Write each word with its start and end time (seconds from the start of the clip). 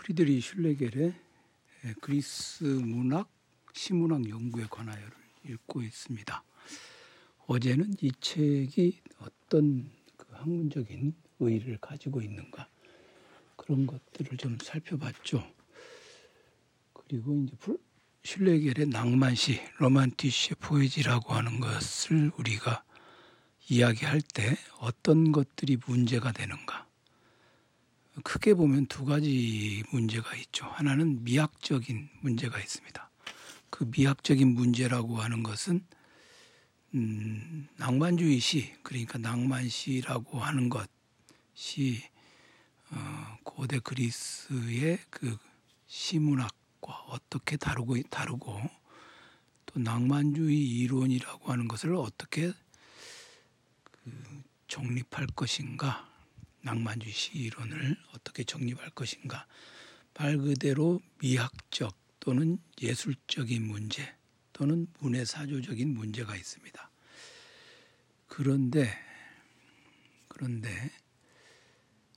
프리드리히 0.00 0.40
슐레겔의 0.40 1.14
그리스 2.00 2.64
문학, 2.64 3.30
시문학 3.74 4.26
연구에 4.30 4.64
관하여를 4.70 5.12
읽고 5.46 5.82
있습니다. 5.82 6.42
어제는 7.46 7.96
이 8.00 8.10
책이 8.18 8.98
어떤 9.18 9.90
그 10.16 10.26
학문적인 10.30 11.14
의의를 11.40 11.76
가지고 11.82 12.22
있는가 12.22 12.66
그런 13.56 13.86
것들을 13.86 14.38
좀 14.38 14.56
살펴봤죠. 14.62 15.46
그리고 16.94 17.44
이제 17.44 17.54
슐레겔의 18.24 18.88
낭만시, 18.88 19.60
romantische 19.76 20.56
Poesie라고 20.60 21.34
하는 21.34 21.60
것을 21.60 22.32
우리가 22.38 22.84
이야기할 23.68 24.22
때 24.22 24.56
어떤 24.78 25.30
것들이 25.30 25.76
문제가 25.86 26.32
되는가 26.32 26.79
크게 28.22 28.54
보면 28.54 28.86
두 28.86 29.04
가지 29.04 29.82
문제가 29.92 30.34
있죠. 30.36 30.66
하나는 30.66 31.24
미학적인 31.24 32.08
문제가 32.20 32.58
있습니다. 32.58 33.10
그 33.70 33.90
미학적인 33.90 34.48
문제라고 34.54 35.16
하는 35.18 35.42
것은 35.42 35.84
음, 36.94 37.68
낭만주의 37.76 38.40
시 38.40 38.74
그러니까 38.82 39.18
낭만시라고 39.18 40.40
하는 40.40 40.68
것이 40.68 42.02
어, 42.90 43.38
고대 43.44 43.78
그리스의 43.78 44.98
그 45.08 45.38
시문학과 45.86 46.92
어떻게 47.08 47.56
다루고 47.56 48.02
다루고 48.10 48.60
또 49.66 49.80
낭만주의 49.80 50.58
이론이라고 50.58 51.52
하는 51.52 51.68
것을 51.68 51.94
어떻게 51.94 52.52
그 53.84 54.42
정립할 54.66 55.28
것인가 55.28 56.09
낭만주의 56.62 57.12
시이론을 57.12 57.96
어떻게 58.14 58.44
정립할 58.44 58.90
것인가 58.90 59.46
말 60.14 60.36
그대로 60.38 61.00
미학적 61.20 61.96
또는 62.20 62.58
예술적인 62.82 63.66
문제 63.66 64.14
또는 64.52 64.86
문해사조적인 64.98 65.94
문제가 65.94 66.36
있습니다. 66.36 66.90
그런데 68.26 68.90
그런데 70.28 70.90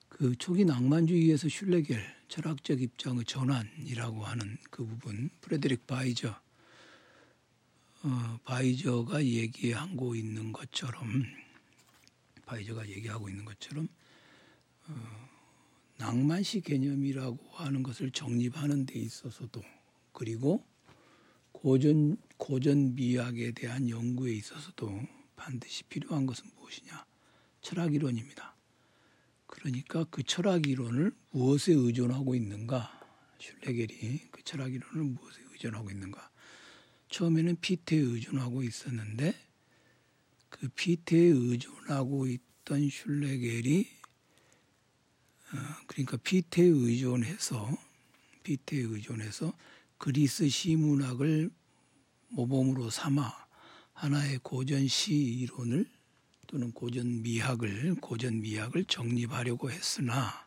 그 0.09 0.35
초기 0.35 0.66
낭만주의에서 0.66 1.50
슐레겔 1.50 2.02
철학적 2.28 2.81
입장의 2.81 3.25
전환이라고 3.25 4.23
하는 4.23 4.57
그 4.69 4.85
부분 4.85 5.30
프레드릭 5.41 5.88
바이저 5.88 6.30
어, 8.03 8.39
바이저가 8.44 9.23
얘기하고 9.23 10.16
있는 10.16 10.52
것처럼 10.52 11.23
바이저가 12.45 12.89
얘기하고 12.89 13.30
있는 13.30 13.45
것처럼 13.45 13.88
어, 13.88 14.03
낭만시 15.98 16.62
개념이라고 16.62 17.38
하는 17.52 17.84
것을 17.84 18.12
정립하는 18.12 18.86
데 18.86 19.00
있어서도 19.00 19.62
그리고 20.12 20.66
고전 21.52 22.17
고전 22.38 22.95
미학에 22.95 23.52
대한 23.52 23.90
연구에 23.90 24.34
있어서도 24.34 25.02
반드시 25.36 25.84
필요한 25.84 26.25
것은 26.25 26.50
무엇이냐? 26.56 27.06
철학 27.62 27.94
이론입니다. 27.94 28.56
그러니까 29.48 30.03
그 30.06 30.23
철학 30.23 30.67
이론을 30.67 31.12
무엇에 31.31 31.73
의존하고 31.73 32.36
있는가? 32.36 33.00
슐레겔이 33.40 34.30
그 34.31 34.44
철학 34.44 34.73
이론을 34.73 35.03
무엇에 35.03 35.42
의존하고 35.52 35.90
있는가? 35.92 36.30
처음에는 37.09 37.58
피트에 37.62 37.97
의존하고 37.97 38.64
있었는데 38.64 39.34
그 40.50 40.68
피트에 40.70 41.20
의존하고 41.20 42.28
있던 42.28 42.90
슐레겔이 42.90 43.88
어, 43.88 44.03
그러니까 45.88 46.18
피트에 46.18 46.64
의존해서 46.64 47.78
피트에 48.44 48.80
의존해서 48.80 49.54
그리스 49.98 50.50
시문학을 50.50 51.50
모범으로 52.30 52.90
삼아 52.90 53.32
하나의 53.94 54.40
고전 54.42 54.88
시 54.88 55.13
이론을 55.13 55.86
또는 56.47 56.72
고전 56.72 57.22
미학을 57.22 57.96
고전 57.96 58.42
미학을 58.42 58.86
정립하려고 58.86 59.72
했으나 59.72 60.46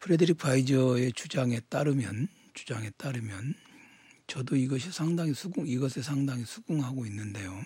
프레드릭 0.00 0.38
바이저의 0.38 1.12
주장에 1.12 1.60
따르면 1.60 2.28
주장에 2.54 2.90
따르면 2.90 3.54
저도 4.26 4.56
이것이 4.56 4.92
상당히 4.92 5.34
수긍 5.34 5.66
이것에 5.66 6.02
상당히 6.02 6.44
수긍하고 6.44 7.04
있는데요. 7.06 7.64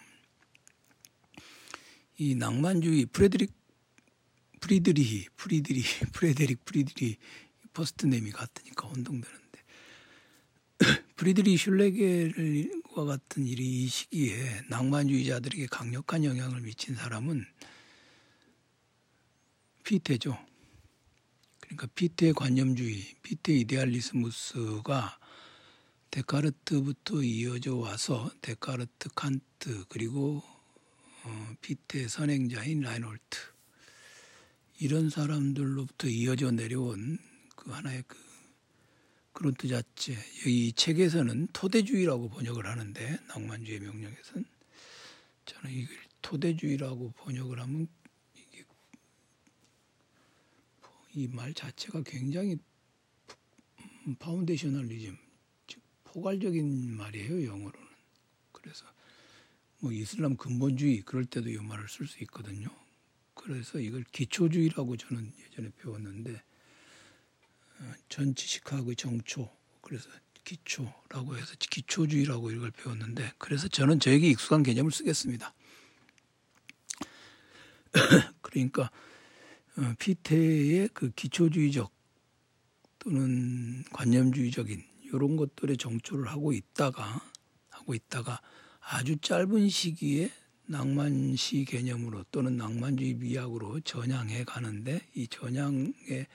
이 2.17 2.35
낭만주의 2.35 3.07
프레드릭 3.07 3.53
프리드리히 4.65 5.27
프리드리히 5.37 5.83
프레데릭 6.15 6.65
프리드리히 6.65 7.19
first 7.75 8.07
name이 8.07 8.31
같으니까 8.31 8.89
혼동되는데 8.89 9.65
프리드리히 11.17 11.59
슐레겔과 11.59 13.05
같은 13.05 13.47
일이 13.47 13.85
이 13.85 13.89
시기에 13.89 14.63
낭만주의자들에게 14.71 15.67
강력한 15.67 16.25
영향을 16.25 16.63
미친 16.63 16.95
사람은 16.95 17.45
피히테죠. 19.85 20.39
그러니까 21.61 21.87
피히테의 21.95 22.33
관념주의, 22.33 23.17
피히테의 23.23 23.61
Idealismus가 23.61 25.19
데카르트부터 26.11 27.23
이어져 27.23 27.77
와서 27.77 28.31
데카르트, 28.41 29.11
칸트 29.15 29.85
그리고 29.91 30.43
어, 31.25 31.55
피히테의 31.61 32.09
선행자인 32.09 32.81
라인홀트 32.81 33.54
이런 34.81 35.09
사람들로부터 35.09 36.09
이어져 36.09 36.51
내려온 36.51 37.19
그 37.57 37.71
하나의 37.71 38.03
그 38.07 38.19
Grundsatz 39.33 40.17
이 40.47 40.73
책에서는 40.73 41.49
토대주의라고 41.53 42.29
번역을 42.29 42.67
하는데 42.67 43.19
낭만주의 43.29 43.81
명령에서는 43.81 44.45
저는 45.47 45.71
이걸 45.73 45.97
토대주의라고 46.23 47.13
번역을 47.13 47.61
하면 47.61 47.89
이게 48.35 48.65
이 51.15 51.29
말 51.29 51.53
자체가 51.55 52.03
굉장히 52.05 52.57
foundationalism 54.19 55.17
즉 55.67 55.83
포괄적인 56.05 56.97
말이에요 56.97 57.45
영어로는 57.45 57.89
그래서 58.53 58.85
뭐 59.81 59.93
이슬람 59.93 60.37
근본주의 60.37 61.03
그럴 61.03 61.25
때도 61.25 61.51
이 61.51 61.57
말을 61.59 61.89
쓸 61.89 62.07
수 62.07 62.19
있거든요. 62.25 62.69
그래서 63.45 63.79
이걸 63.79 64.05
기초주의라고 64.05 64.97
저는 64.97 65.31
예전에 65.39 65.69
배웠는데 65.79 66.43
어, 67.79 67.93
전 68.09 68.35
지식학의 68.35 68.97
정초 68.97 69.51
그래서 69.83 70.09
기초라고 70.45 71.37
해서 71.37 71.55
기초주의라고 71.59 72.51
이걸 72.53 72.71
배웠는데 72.71 73.33
그래서 73.37 73.69
저는 73.69 74.01
저에게 74.01 74.31
익숙한 74.31 74.63
개념을 74.63 74.91
쓰겠습니다. 74.93 75.53
그러니까 78.41 78.91
어, 79.77 79.95
피테의 79.99 80.89
그 80.95 81.11
기초주의적 81.11 81.93
또는 83.01 83.85
관념주의적인 83.93 84.83
이런 85.03 85.37
것들의 85.37 85.77
정초를 85.77 86.29
하고 86.29 86.55
있다가 86.55 87.21
하고 87.69 87.93
있다가 87.93 88.41
아주 88.81 89.19
짧은 89.19 89.69
시기에 89.69 90.33
낭만시 90.67 91.65
개념으로 91.67 92.25
또는 92.31 92.57
낭만주의 92.57 93.15
미학으로 93.15 93.81
전향해 93.81 94.45
가는데 94.45 95.01
이 95.15 95.27
전향의 95.29 96.27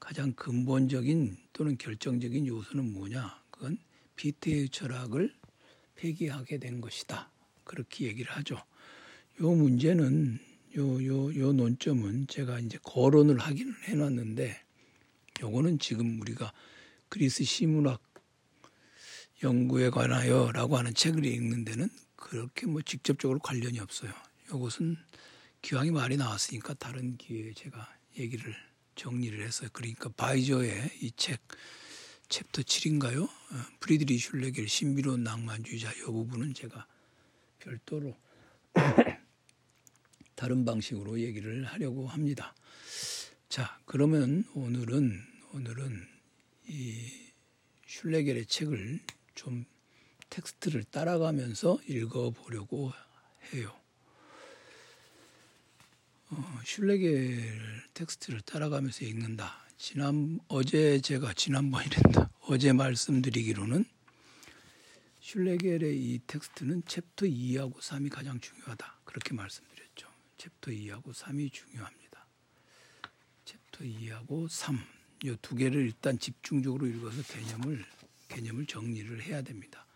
가장 0.00 0.32
근본적인 0.32 1.36
또는 1.52 1.76
결정적인 1.78 2.46
요소는 2.46 2.92
뭐냐? 2.92 3.42
그건 3.50 3.78
피테의 4.16 4.68
철학을 4.70 5.32
폐기하게 5.96 6.58
된 6.58 6.80
것이다. 6.80 7.30
그렇게 7.64 8.06
얘기를 8.06 8.30
하죠. 8.32 8.56
요 9.40 9.50
문제는 9.50 10.38
요 10.76 11.02
요 11.02 11.34
요 11.36 11.52
논점은 11.52 12.26
제가 12.26 12.60
이제 12.60 12.78
거론을 12.82 13.38
하기는 13.38 13.72
해놨는데 13.84 14.60
요거는 15.40 15.78
지금 15.78 16.20
우리가 16.20 16.52
그리스 17.08 17.44
시문학 17.44 18.02
연구에 19.42 19.90
관하여라고 19.90 20.76
하는 20.76 20.94
책을 20.94 21.24
읽는 21.24 21.64
데는 21.64 21.88
그렇게 22.18 22.66
뭐 22.66 22.82
직접적으로 22.82 23.38
관련이 23.38 23.78
없어요. 23.80 24.12
이것은 24.48 24.96
기왕이 25.62 25.92
말이 25.92 26.16
나왔으니까 26.16 26.74
다른 26.74 27.16
기회에 27.16 27.54
제가 27.54 27.88
얘기를 28.18 28.54
정리를 28.96 29.40
해서 29.44 29.66
그러니까 29.72 30.08
바이저의 30.10 30.90
이 31.00 31.10
책 31.16 31.40
챕터 32.28 32.60
7인가요? 32.62 33.24
어, 33.24 33.30
프리드리히 33.80 34.18
슐레겔 34.18 34.68
신비로운 34.68 35.22
낭만주의자 35.22 35.92
이 35.92 36.00
부분은 36.02 36.52
제가 36.52 36.86
별도로 37.58 38.14
다른 40.34 40.64
방식으로 40.64 41.20
얘기를 41.20 41.64
하려고 41.64 42.06
합니다. 42.06 42.54
자, 43.48 43.80
그러면 43.86 44.44
오늘은 44.54 45.24
오늘은 45.54 46.06
이 46.68 47.10
슐레겔의 47.86 48.44
책을 48.46 49.00
좀 49.34 49.64
텍스트를 50.30 50.84
따라가면서 50.84 51.78
읽어보려고 51.88 52.92
해요. 53.52 53.74
어, 56.30 56.60
슐레겔 56.64 57.84
텍스트를 57.94 58.40
따라가면서 58.42 59.04
읽는다. 59.04 59.66
지난 59.78 60.40
어제 60.48 61.00
제가 61.00 61.32
지난번이랬다 61.34 62.30
어제 62.48 62.72
말씀드리기로는 62.72 63.84
슐레겔의 65.20 65.96
이 65.96 66.20
텍스트는 66.26 66.84
챕터 66.86 67.26
2하고 67.26 67.78
3이 67.80 68.10
가장 68.10 68.40
중요하다 68.40 69.00
그렇게 69.04 69.34
말씀드렸죠. 69.34 70.08
챕터 70.38 70.70
2하고 70.72 71.12
3이 71.14 71.52
중요합니다. 71.52 72.26
챕터 73.44 73.84
2하고 73.84 74.48
3 74.48 74.78
이 75.24 75.36
두 75.42 75.56
개를 75.56 75.82
일단 75.82 76.18
집중적으로 76.18 76.86
읽어서 76.86 77.22
개념을 77.24 77.84
개념을 78.28 78.66
정리를 78.66 79.22
해야 79.22 79.42
됩니다. 79.42 79.86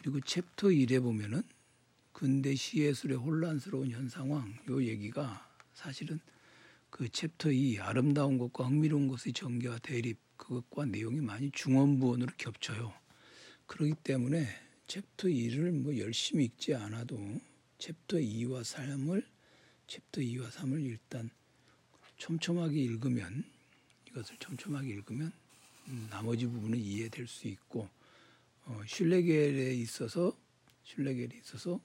그리고 0.00 0.18
챕터 0.22 0.68
1에 0.68 1.02
보면은 1.02 1.42
근대 2.14 2.54
시예술의 2.54 3.18
혼란스러운 3.18 3.90
현 3.90 4.08
상황 4.08 4.54
요 4.70 4.82
얘기가 4.82 5.46
사실은 5.74 6.20
그 6.88 7.06
챕터 7.10 7.50
2 7.50 7.78
아름다운 7.80 8.38
것과 8.38 8.64
흥미로운 8.64 9.08
것의 9.08 9.34
전개와 9.34 9.78
대립 9.78 10.18
그것과 10.38 10.86
내용이 10.86 11.20
많이 11.20 11.50
중언부언으로 11.50 12.32
겹쳐요. 12.38 12.94
그렇기 13.66 13.94
때문에 14.02 14.48
챕터 14.86 15.28
2를 15.28 15.70
뭐 15.70 15.96
열심히 15.98 16.46
읽지 16.46 16.74
않아도 16.74 17.18
챕터 17.78 18.16
2와 18.16 18.62
3을 18.62 19.22
챕터 19.86 20.22
2와 20.22 20.50
3을 20.50 20.82
일단 20.82 21.28
촘촘하게 22.16 22.80
읽으면 22.80 23.44
이것을 24.08 24.36
촘촘하게 24.38 24.88
읽으면 24.88 25.30
음, 25.88 26.08
나머지 26.10 26.46
부분은 26.46 26.78
이해될 26.78 27.26
수 27.26 27.48
있고 27.48 27.88
어, 28.70 28.80
슐레겔에 28.86 29.74
있어서 29.74 30.38
슐레겔에 30.84 31.36
있어서 31.38 31.80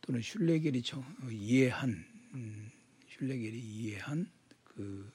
또는 0.00 0.22
슐레겔이 0.22 0.80
정, 0.82 1.00
어, 1.00 1.28
이해한 1.28 1.90
음, 2.34 2.70
슐레겔이 3.08 3.58
이해한 3.58 4.30
그 4.62 5.12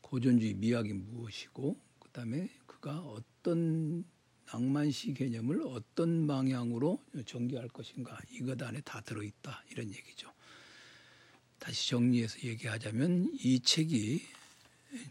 고전주의 0.00 0.54
미학이 0.54 0.92
무엇이고 0.92 1.78
그다음에 2.00 2.48
그가 2.66 2.98
어떤 2.98 4.04
낭만시 4.46 5.14
개념을 5.14 5.62
어떤 5.66 6.26
방향으로 6.26 7.00
전개할 7.26 7.68
것인가 7.68 8.18
이것 8.30 8.60
안에 8.60 8.80
다 8.80 9.00
들어있다 9.02 9.64
이런 9.70 9.88
얘기죠. 9.88 10.32
다시 11.60 11.90
정리해서 11.90 12.40
얘기하자면 12.42 13.30
이 13.34 13.60
책이 13.60 14.22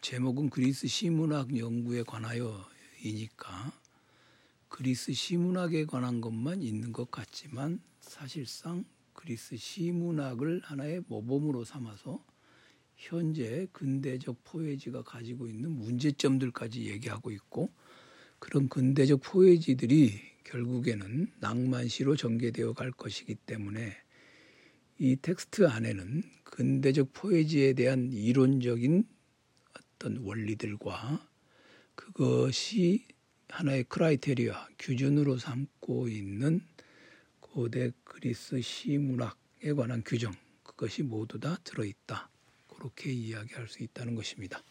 제목은 0.02 0.50
그리스 0.50 0.88
시문학 0.88 1.58
연구에 1.58 2.04
관하여이니까 2.04 3.85
그리스 4.76 5.14
시문학에 5.14 5.86
관한 5.86 6.20
것만 6.20 6.62
있는 6.62 6.92
것 6.92 7.10
같지만 7.10 7.80
사실상 8.02 8.84
그리스 9.14 9.56
시문학을 9.56 10.60
하나의 10.66 11.02
모범으로 11.08 11.64
삼아서 11.64 12.22
현재 12.98 13.68
근대적 13.72 14.44
포에지가 14.44 15.04
가지고 15.04 15.48
있는 15.48 15.72
문제점들까지 15.72 16.90
얘기하고 16.90 17.32
있고 17.32 17.70
그런 18.38 18.68
근대적 18.68 19.22
포에지들이 19.24 20.20
결국에는 20.44 21.32
낭만시로 21.40 22.18
전개되어 22.18 22.74
갈 22.74 22.92
것이기 22.92 23.36
때문에 23.36 23.96
이 25.00 25.16
텍스트 25.22 25.70
안에는 25.70 26.22
근대적 26.44 27.14
포에지에 27.14 27.72
대한 27.76 28.12
이론적인 28.12 29.08
어떤 29.74 30.18
원리들과 30.18 31.26
그것이 31.96 33.15
하나의 33.50 33.84
criteria 33.86 34.68
규준으로 34.80 35.38
삼고 35.38 36.08
있는 36.10 36.62
고대 37.40 37.92
그리스 38.04 38.62
시문학에 38.62 39.74
관한 39.76 40.04
규정 40.06 40.34
그것이 40.64 41.04
모두 41.04 41.40
다 41.40 41.58
들어있다. 41.64 42.30
그렇게 42.68 43.12
이야기할 43.12 43.70
수 43.70 43.82
있다는 43.82 44.16
것입니다. 44.16 44.62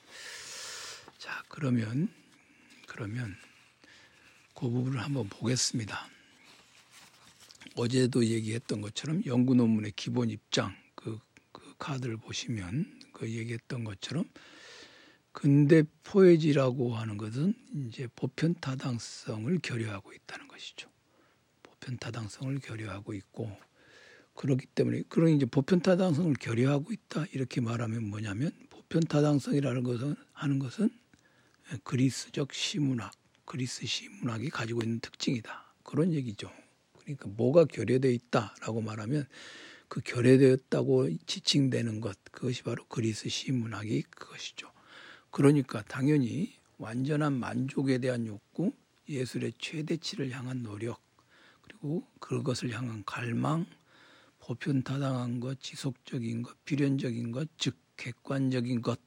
자, 1.19 1.43
그러면 1.49 2.13
그러면 2.87 3.35
그 4.55 4.69
부분을 4.69 5.01
한번 5.01 5.29
보겠습니다. 5.29 6.09
어제도 7.77 8.25
얘기했던 8.25 8.81
것처럼 8.83 9.23
연구 9.27 9.55
논문의 9.55 9.93
기본 9.97 10.31
입장 10.31 10.77
그, 10.95 11.19
그 11.51 11.75
카드를 11.79 12.19
보시면 12.19 13.01
그 13.13 13.29
얘기했던 13.31 13.85
것처럼 13.85 14.25
근대 15.35 15.83
포에지라고 16.05 16.95
하는 16.95 17.19
것은 17.19 17.55
이제 17.89 18.09
보편 18.15 18.55
타당성을 18.61 19.59
결여하고 19.59 20.13
있다는 20.13 20.47
것이죠. 20.47 20.89
보편 21.63 21.99
타당성을 21.99 22.57
결여하고 22.61 23.13
있고 23.15 23.51
그렇기 24.35 24.67
때문에 24.67 25.03
그런 25.09 25.33
이제 25.33 25.45
보편 25.45 25.81
타당성을 25.81 26.33
결여하고 26.35 26.93
있다 26.93 27.27
이렇게 27.33 27.61
말하면 27.61 28.09
뭐냐면 28.09 28.53
보편 28.71 29.03
타당성이라는 29.03 29.83
것은 29.83 30.15
하는 30.33 30.61
것은 30.61 30.89
그리스적 31.83 32.53
시문학, 32.55 33.13
그리스 33.45 33.87
시문학이 33.87 34.51
가지고 34.51 34.83
있는 34.83 35.01
특징이다 35.01 35.75
그런 35.83 36.13
얘기죠. 36.13 36.49
그러니까 37.01 37.29
뭐가 37.29 37.65
결여되어 37.65 38.13
있다라고 38.13 38.83
말하면 38.83 39.27
그 39.89 40.01
결여되었다고 40.01 41.09
지칭되는 41.27 42.01
것 42.01 42.17
그것이 42.31 42.63
바로 42.63 42.87
그리스 42.87 43.29
시문학이 43.29 44.03
그것이죠. 44.11 44.74
그러니까 45.35 45.83
당연히 45.89 46.55
완전한 46.79 47.33
만족에 47.33 47.99
대한 47.99 48.25
욕구, 48.25 48.73
예술의 49.09 49.55
최대치를 49.59 50.31
향한 50.31 50.63
노력, 50.63 51.03
그리고 51.61 52.07
그것을 52.21 52.71
향한 52.71 53.03
갈망, 53.05 53.67
보편타당한 54.39 55.41
것, 55.41 55.61
지속적인 55.61 56.43
것, 56.43 56.65
필연적인 56.65 57.33
것, 57.33 57.49
즉 57.59 57.77
객관적인 57.97 58.81
것 58.81 59.01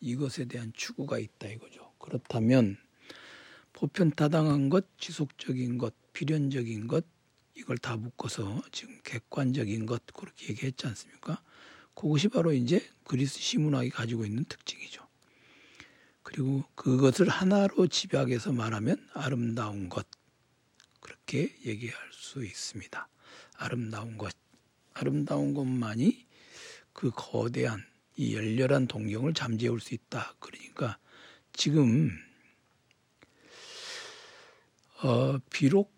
이것에 0.00 0.46
대한 0.46 0.72
추구가 0.74 1.18
있다 1.18 1.48
이거죠. 1.48 1.92
그렇다면 1.98 2.78
보편타당한 3.74 4.70
것, 4.70 4.86
지속적인 4.96 5.76
것, 5.76 5.94
필연적인 6.14 6.86
것 6.86 7.04
이걸 7.54 7.76
다 7.76 7.98
묶어서 7.98 8.62
지금 8.72 8.98
객관적인 9.04 9.84
것 9.84 10.06
그렇게 10.06 10.48
얘기했지 10.48 10.86
않습니까? 10.86 11.42
그것이 11.94 12.28
바로 12.28 12.54
이제 12.54 12.80
그리스 13.04 13.38
시문학이 13.38 13.90
가지고 13.90 14.24
있는 14.24 14.44
특징이죠. 14.44 15.05
그리고 16.26 16.64
그것을 16.74 17.28
하나로 17.28 17.86
집약해서 17.86 18.50
말하면 18.50 19.08
아름다운 19.14 19.88
것 19.88 20.08
그렇게 20.98 21.56
얘기할 21.64 21.96
수 22.10 22.44
있습니다. 22.44 23.08
아름다운 23.54 24.18
것. 24.18 24.34
아름다운 24.92 25.54
것만이 25.54 26.26
그 26.92 27.12
거대한 27.14 27.80
이 28.16 28.34
열렬한 28.34 28.88
동경을 28.88 29.34
잠재울 29.34 29.78
수 29.78 29.94
있다. 29.94 30.34
그러니까 30.40 30.98
지금 31.52 32.10
어, 35.04 35.38
비록 35.48 35.94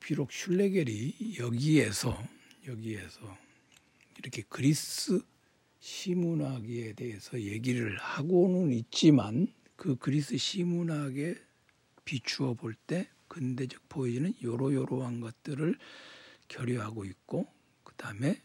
비록 0.00 0.32
슐레겔이 0.32 1.36
여기에서 1.38 2.20
여기에서 2.66 3.38
이렇게 4.18 4.42
그리스 4.48 5.22
시문학에 5.84 6.94
대해서 6.94 7.38
얘기를 7.38 7.98
하고는 7.98 8.72
있지만 8.72 9.52
그 9.76 9.96
그리스 9.96 10.38
시문학에 10.38 11.34
비추어 12.06 12.54
볼 12.54 12.74
때 12.86 13.10
근대적 13.28 13.86
포에지는 13.90 14.32
요로요로한 14.42 15.20
것들을 15.20 15.76
결여하고 16.48 17.04
있고 17.04 17.46
그 17.82 17.94
다음에 17.96 18.40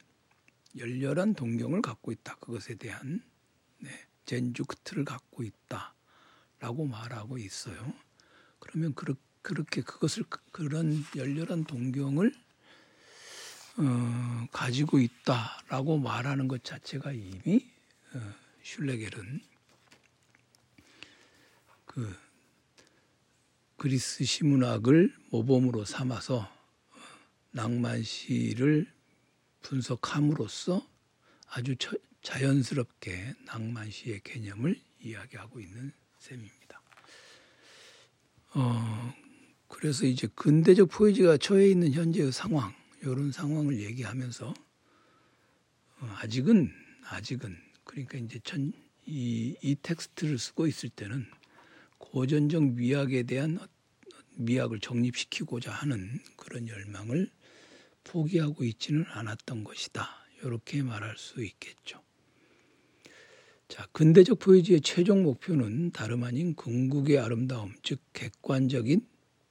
열렬한 0.77 1.35
동경을 1.35 1.81
갖고 1.81 2.11
있다. 2.11 2.35
그것에 2.41 2.75
대한 2.75 3.23
네, 3.77 3.89
젠주크트를 4.25 5.05
갖고 5.05 5.43
있다라고 5.43 6.87
말하고 6.87 7.37
있어요. 7.37 7.93
그러면 8.59 8.93
그렇, 8.95 9.15
게 9.71 9.81
그것을 9.81 10.25
그런 10.51 11.05
열렬한 11.15 11.63
동경을 11.63 12.33
어, 13.77 14.47
가지고 14.51 14.99
있다라고 14.99 15.99
말하는 15.99 16.47
것 16.47 16.63
자체가 16.63 17.11
이미 17.13 17.65
어, 18.13 18.33
슐레겔은 18.63 19.41
그 21.85 22.15
그리스 23.77 24.25
시문학을 24.25 25.15
모범으로 25.29 25.85
삼아서 25.85 26.39
어, 26.39 26.49
낭만시를 27.51 28.91
분석함으로써 29.61 30.85
아주 31.47 31.75
저, 31.77 31.95
자연스럽게 32.21 33.33
낭만시의 33.45 34.21
개념을 34.23 34.79
이야기하고 35.01 35.59
있는 35.59 35.93
셈입니다. 36.17 36.81
어, 38.55 39.13
그래서 39.67 40.05
이제 40.05 40.27
근대적 40.35 40.89
포에지가 40.89 41.37
처해 41.37 41.69
있는 41.69 41.93
현재의 41.93 42.31
상황, 42.31 42.73
이런 43.01 43.31
상황을 43.31 43.81
얘기하면서 43.81 44.53
어, 46.01 46.15
아직은 46.21 46.71
아직은 47.09 47.57
그러니까 47.83 48.17
이제 48.17 48.39
전, 48.43 48.71
이, 49.05 49.55
이 49.61 49.75
텍스트를 49.81 50.37
쓰고 50.37 50.67
있을 50.67 50.89
때는 50.89 51.25
고전적 51.97 52.63
미학에 52.63 53.23
대한 53.23 53.59
미학을 54.35 54.79
정립시키고자 54.79 55.71
하는 55.71 56.19
그런 56.37 56.67
열망을 56.67 57.29
포기하고 58.03 58.63
있지는 58.63 59.05
않았던 59.07 59.63
것이다. 59.63 60.07
이렇게 60.43 60.81
말할 60.81 61.17
수 61.17 61.43
있겠죠. 61.43 62.01
자, 63.67 63.87
근대적 63.91 64.39
포에지의 64.39 64.81
최종 64.81 65.23
목표는 65.23 65.91
다름 65.91 66.23
아닌 66.23 66.55
궁극의 66.55 67.19
아름다움, 67.19 67.73
즉 67.83 67.99
객관적인 68.13 69.05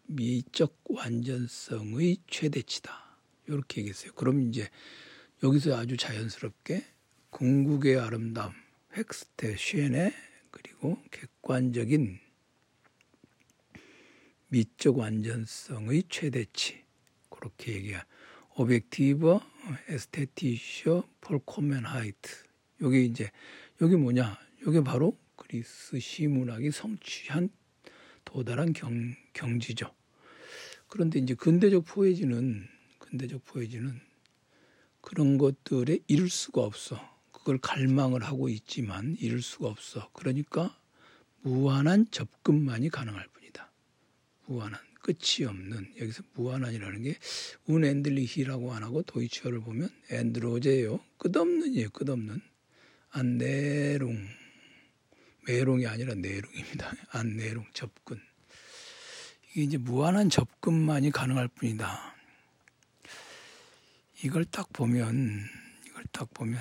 미적 0.06 0.82
완전성의 0.88 2.16
최대치다. 2.26 3.07
이렇게 3.48 3.80
얘기했어요. 3.80 4.12
그럼 4.12 4.48
이제 4.48 4.68
여기서 5.42 5.76
아주 5.76 5.96
자연스럽게 5.96 6.84
궁극의 7.30 7.98
아름다움, 7.98 8.52
höchste 8.96 9.56
Schöne 9.56 10.12
그리고 10.50 10.98
객관적인 11.10 12.18
미적 14.48 14.98
완전성의 14.98 16.04
최대치 16.08 16.82
그렇게 17.28 17.74
얘기한 17.74 18.02
objektiver 18.56 19.38
ästhetischer 19.88 21.06
Vollkommenheit 21.20 22.30
여기 22.80 23.04
이제 23.04 23.30
여기 23.80 23.96
뭐냐 23.96 24.38
여기 24.66 24.82
바로 24.82 25.16
그리스 25.36 25.98
시문학이 26.00 26.70
성취한 26.70 27.50
도달한 28.24 28.72
경, 28.72 29.14
경지죠. 29.32 29.94
그런데 30.88 31.18
이제 31.18 31.34
근대적 31.34 31.84
포에지는 31.84 32.66
근대적 33.08 33.44
포에지는 33.46 33.98
그런 35.00 35.38
것들에 35.38 36.00
이룰 36.06 36.28
수가 36.28 36.62
없어. 36.62 37.18
그걸 37.32 37.58
갈망을 37.58 38.22
하고 38.22 38.48
있지만 38.48 39.16
이룰 39.20 39.40
수가 39.40 39.68
없어. 39.68 40.10
그러니까 40.12 40.78
무한한 41.40 42.06
접근만이 42.10 42.90
가능할 42.90 43.26
뿐이다. 43.28 43.72
무한한 44.46 44.80
끝이 45.00 45.46
없는 45.46 45.94
여기서 45.98 46.22
무한한이라는 46.34 47.02
게 47.02 47.16
운엔들리히라고 47.66 48.74
안 48.74 48.82
하고 48.82 49.02
도이치어를 49.02 49.60
보면 49.60 49.88
엔드로제요 50.10 51.00
끝없는이에요. 51.16 51.90
끝없는 51.90 52.40
안내롱 53.10 54.28
매롱이 55.46 55.86
아니라 55.86 56.14
내롱입니다. 56.14 56.92
안내롱 57.10 57.64
접근 57.72 58.20
이게 59.52 59.62
이제 59.62 59.78
무한한 59.78 60.28
접근만이 60.28 61.10
가능할 61.10 61.48
뿐이다. 61.48 62.17
이걸 64.24 64.44
딱 64.44 64.72
보면 64.72 65.44
이걸 65.86 66.04
딱 66.10 66.32
보면 66.34 66.60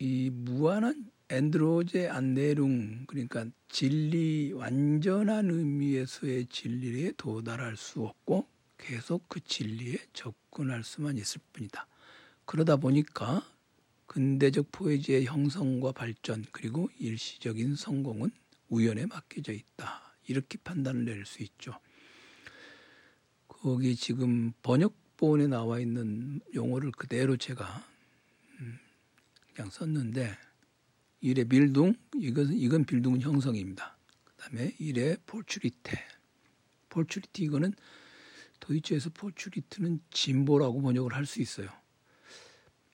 이 0.00 0.28
무한한 0.30 1.08
엔드로제 1.28 2.08
안내룽 2.08 3.06
그러니까 3.06 3.46
진리 3.68 4.52
완전한 4.52 5.50
의미에서의 5.50 6.46
진리에 6.46 7.12
도달할 7.16 7.76
수 7.76 8.04
없고 8.04 8.48
계속 8.76 9.28
그 9.28 9.38
진리에 9.40 9.98
접근할 10.12 10.82
수만 10.82 11.16
있을 11.16 11.40
뿐이다. 11.52 11.86
그러다 12.44 12.76
보니까 12.76 13.48
근대적 14.06 14.72
포에지의 14.72 15.26
형성과 15.26 15.92
발전 15.92 16.44
그리고 16.50 16.88
일시적인 16.98 17.76
성공은 17.76 18.30
우연에 18.68 19.06
맡겨져 19.06 19.52
있다. 19.52 20.16
이렇게 20.26 20.58
판단을 20.58 21.04
내릴 21.04 21.24
수 21.24 21.42
있죠. 21.44 21.78
거기 23.60 23.96
지금 23.96 24.52
번역본에 24.62 25.46
나와 25.48 25.80
있는 25.80 26.40
용어를 26.54 26.92
그대로 26.92 27.36
제가 27.36 27.84
음, 28.60 28.78
그냥 29.54 29.70
썼는데 29.70 30.36
일의 31.20 31.44
빌둥 31.46 31.94
이건 32.14 32.52
이건 32.52 32.84
빌둥은 32.84 33.20
형성입니다. 33.20 33.96
그다음에 34.24 34.74
일의 34.78 35.16
폴추리테 35.26 35.98
폴추리티 36.90 37.42
이거는 37.44 37.72
도이치에서 38.60 39.10
Fortschritt는 39.10 40.00
진보라고 40.10 40.80
번역을 40.82 41.14
할 41.14 41.26
수 41.26 41.40
있어요. 41.42 41.68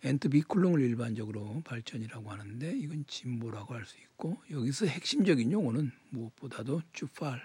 Entwicklung을 0.05 0.81
일반적으로 0.81 1.61
발전이라고 1.65 2.31
하는데 2.31 2.77
이건 2.77 3.05
진보라고 3.07 3.75
할 3.75 3.85
수 3.85 3.97
있고 3.99 4.43
여기서 4.51 4.87
핵심적인 4.87 5.53
용어는 5.53 5.93
무엇보다도 6.11 6.83
Zufall 6.93 7.41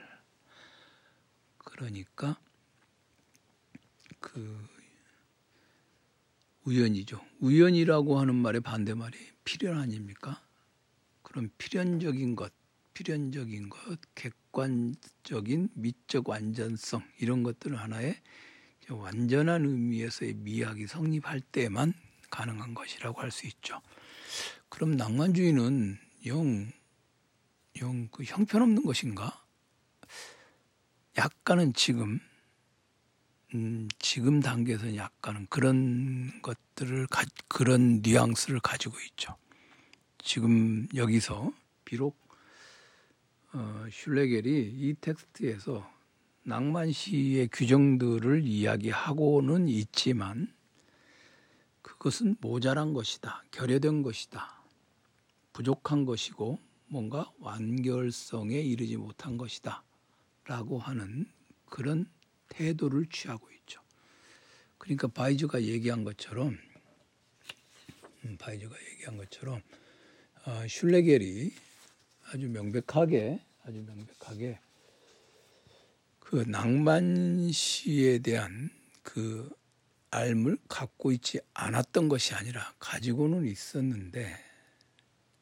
그러니까 1.59 2.39
그 4.27 4.67
우연이죠. 6.65 7.23
우연이라고 7.39 8.19
하는 8.19 8.35
말의 8.35 8.59
반대말이 8.61 9.17
필연 9.45 9.77
아닙니까? 9.77 10.43
그럼 11.21 11.49
필연적인 11.57 12.35
것, 12.35 12.51
필연적인 12.93 13.69
것, 13.69 13.99
객관적인 14.15 15.69
미적 15.75 16.27
완전성 16.27 17.03
이런 17.19 17.43
것들은 17.43 17.77
하나의 17.77 18.21
완전한 18.89 19.65
의미에서의 19.65 20.33
미학이 20.33 20.87
성립할 20.87 21.39
때만 21.39 21.93
가능한 22.29 22.73
것이라고 22.73 23.21
할 23.21 23.31
수 23.31 23.47
있죠. 23.47 23.81
그럼 24.69 24.97
낭만주의는 24.97 25.97
영, 26.25 26.71
영 27.81 28.09
그 28.11 28.23
형편없는 28.23 28.83
것인가? 28.83 29.45
약간은 31.17 31.73
지금 31.73 32.19
음, 33.53 33.87
지금 33.97 34.41
단계에서는 34.41 34.97
약간은 34.97 35.47
그런 35.49 36.41
것들을 36.41 37.07
가, 37.07 37.23
그런 37.47 38.01
뉘앙스를 38.01 38.59
가지고 38.59 38.97
있죠. 39.11 39.35
지금 40.17 40.87
여기서 40.93 41.53
비록 41.85 42.17
어, 43.53 43.85
슐레겔이 43.89 44.49
이 44.49 44.95
텍스트에서 44.99 45.89
낭만 46.43 46.91
시의 46.91 47.47
규정들을 47.51 48.43
이야기하고는 48.43 49.69
있지만 49.69 50.53
그것은 51.81 52.35
모자란 52.41 52.93
것이다. 52.93 53.43
결여된 53.51 54.03
것이다. 54.03 54.61
부족한 55.53 56.03
것이고 56.03 56.59
뭔가 56.87 57.31
완결성에 57.39 58.59
이르지 58.59 58.97
못한 58.97 59.37
것이다. 59.37 59.83
라고 60.45 60.79
하는 60.79 61.25
그런 61.65 62.09
태도를 62.57 63.05
취하고 63.11 63.47
있죠. 63.51 63.81
그러니까 64.79 65.07
바이즈가 65.07 65.61
얘기한 65.61 66.03
것처럼 66.03 66.57
음, 68.25 68.37
바이즈가 68.39 68.75
얘기한 68.91 69.17
것처럼 69.17 69.61
어, 70.45 70.65
슐레겔이 70.67 71.51
아주 72.31 72.49
명백하게 72.49 73.39
아주 73.63 73.83
명백하게 73.85 74.59
그 76.19 76.43
낭만시에 76.47 78.19
대한 78.19 78.69
그 79.03 79.49
알을 80.09 80.57
갖고 80.67 81.11
있지 81.11 81.39
않았던 81.53 82.09
것이 82.09 82.33
아니라 82.33 82.73
가지고는 82.79 83.45
있었는데 83.45 84.35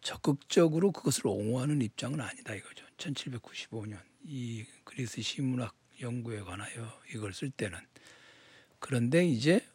적극적으로 0.02 0.92
그것을 0.92 1.28
옹호하는 1.28 1.82
입장은 1.82 2.20
아니다 2.20 2.54
이거죠. 2.54 2.86
1795년 2.98 4.00
이 4.24 4.66
그리스 4.84 5.22
시문학 5.22 5.74
연구에 6.02 6.42
관하여 6.42 6.92
이걸 7.14 7.34
쓸 7.34 7.50
때는 7.50 7.78
그런데 8.80 9.26
이제 9.26 9.66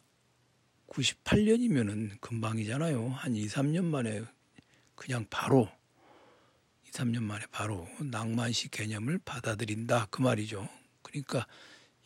98년이면은 0.87 2.19
금방이잖아요. 2.19 3.09
한 3.09 3.35
2, 3.35 3.47
3년 3.47 3.85
만에 3.85 4.23
그냥 4.95 5.25
바로 5.29 5.69
2, 6.87 6.91
3년 6.91 7.23
만에 7.23 7.45
바로 7.51 7.87
낭만식 7.99 8.71
개념을 8.71 9.19
받아들인다 9.23 10.07
그 10.11 10.21
말이죠. 10.21 10.67
그러니까 11.01 11.47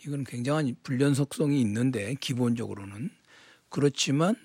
이건 0.06 0.24
굉장한 0.24 0.76
불연속성이 0.84 1.60
있는데 1.62 2.16
기본적으로는 2.16 3.10
그렇지만 3.70 4.36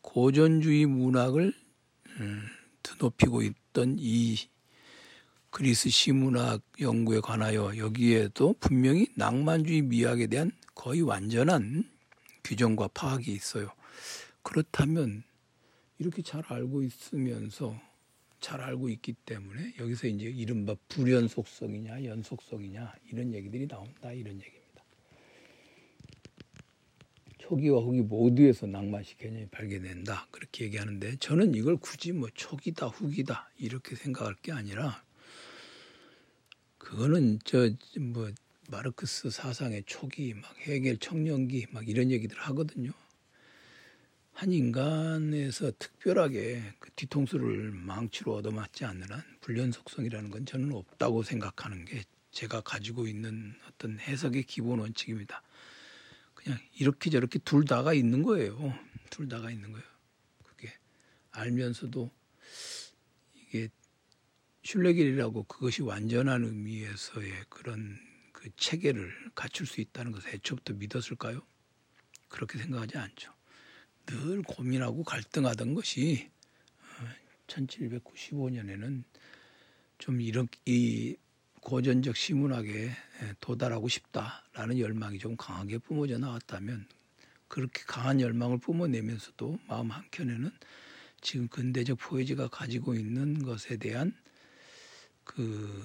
고전주의 0.00 0.86
문학을 0.86 1.52
음, 2.20 2.42
드높이고 2.82 3.42
있던 3.42 3.96
이 3.98 4.36
그리스 5.56 5.88
시문학 5.88 6.60
연구에 6.82 7.20
관하여 7.20 7.74
여기에도 7.78 8.54
분명히 8.60 9.06
낭만주의 9.14 9.80
미학에 9.80 10.26
대한 10.26 10.50
거의 10.74 11.00
완전한 11.00 11.90
규정과 12.44 12.88
파악이 12.88 13.32
있어요. 13.32 13.72
그렇다면 14.42 15.22
이렇게 15.96 16.20
잘 16.20 16.42
알고 16.46 16.82
있으면서 16.82 17.74
잘 18.38 18.60
알고 18.60 18.90
있기 18.90 19.14
때문에 19.14 19.76
여기서 19.78 20.08
이제 20.08 20.26
이른바 20.26 20.76
불연속성이냐 20.88 22.04
연속성이냐 22.04 22.92
이런 23.10 23.32
얘기들이 23.32 23.66
나온다 23.66 24.12
이런 24.12 24.34
얘기입니다. 24.34 24.84
초기와 27.38 27.80
후기 27.80 28.02
모두에서 28.02 28.66
낭만식 28.66 29.16
개념이 29.16 29.46
발견된다 29.46 30.28
그렇게 30.30 30.66
얘기하는데 30.66 31.16
저는 31.16 31.54
이걸 31.54 31.78
굳이 31.78 32.12
뭐 32.12 32.28
초기다 32.34 32.88
후기다 32.88 33.50
이렇게 33.56 33.96
생각할 33.96 34.34
게 34.42 34.52
아니라 34.52 35.05
그거는 36.86 37.40
저 37.42 37.68
뭐 37.98 38.30
마르크스 38.70 39.30
사상의 39.30 39.82
초기 39.86 40.34
막 40.34 40.56
해겔 40.58 40.98
청년기 40.98 41.66
막 41.72 41.88
이런 41.88 42.12
얘기들 42.12 42.38
하거든요. 42.38 42.92
한 44.32 44.52
인간에서 44.52 45.72
특별하게 45.80 46.62
그 46.78 46.90
뒤통수를 46.92 47.72
망치로 47.72 48.36
얻어맞지 48.36 48.84
않는 48.84 49.10
한 49.10 49.24
불연속성이라는 49.40 50.30
건 50.30 50.46
저는 50.46 50.72
없다고 50.72 51.24
생각하는 51.24 51.84
게 51.86 52.04
제가 52.30 52.60
가지고 52.60 53.08
있는 53.08 53.54
어떤 53.68 53.98
해석의 53.98 54.44
기본 54.44 54.78
원칙입니다. 54.78 55.42
그냥 56.34 56.56
이렇게 56.78 57.10
저렇게 57.10 57.40
둘 57.40 57.64
다가 57.64 57.94
있는 57.94 58.22
거예요. 58.22 58.72
둘 59.10 59.28
다가 59.28 59.50
있는 59.50 59.72
거예요. 59.72 59.86
그게 60.44 60.72
알면서도 61.32 62.12
이게 63.34 63.70
슐레길이라고 64.66 65.44
그것이 65.44 65.82
완전한 65.82 66.42
의미에서의 66.42 67.30
그런 67.48 67.96
그 68.32 68.50
체계를 68.56 69.12
갖출 69.36 69.64
수 69.64 69.80
있다는 69.80 70.10
것을 70.10 70.34
애초부터 70.34 70.74
믿었을까요? 70.74 71.40
그렇게 72.28 72.58
생각하지 72.58 72.98
않죠. 72.98 73.32
늘 74.06 74.42
고민하고 74.42 75.04
갈등하던 75.04 75.74
것이 75.74 76.30
1795년에는 77.46 79.02
어, 79.02 79.04
좀 79.98 80.20
이런 80.20 80.48
이 80.64 81.14
고전적 81.60 82.16
시문학에 82.16 82.90
도달하고 83.40 83.86
싶다라는 83.86 84.80
열망이 84.80 85.20
좀 85.20 85.36
강하게 85.36 85.78
뿜어져 85.78 86.18
나왔다면 86.18 86.88
그렇게 87.46 87.84
강한 87.86 88.20
열망을 88.20 88.58
뿜어내면서도 88.58 89.60
마음 89.68 89.92
한켠에는 89.92 90.50
지금 91.20 91.46
근대적 91.46 91.98
포에지가 92.00 92.48
가지고 92.48 92.96
있는 92.96 93.44
것에 93.44 93.76
대한 93.76 94.12
그 95.26 95.84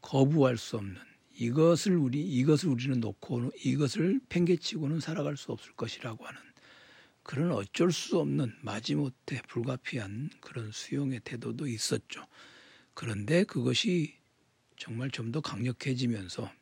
거부할 0.00 0.56
수 0.56 0.76
없는 0.76 0.96
이것을 1.36 1.96
우리 1.96 2.20
이것을 2.20 2.68
우리는 2.68 3.00
놓고 3.00 3.50
이것을 3.64 4.20
팽개치고는 4.28 5.00
살아갈 5.00 5.36
수 5.36 5.50
없을 5.50 5.72
것이라고 5.72 6.24
하는 6.24 6.40
그런 7.24 7.50
어쩔 7.52 7.90
수 7.90 8.20
없는 8.20 8.54
마지못해 8.60 9.42
불가피한 9.48 10.30
그런 10.40 10.70
수용의 10.70 11.22
태도도 11.24 11.66
있었죠. 11.66 12.26
그런데 12.92 13.42
그것이 13.44 14.14
정말 14.76 15.10
좀 15.10 15.32
더 15.32 15.40
강력해지면서 15.40 16.52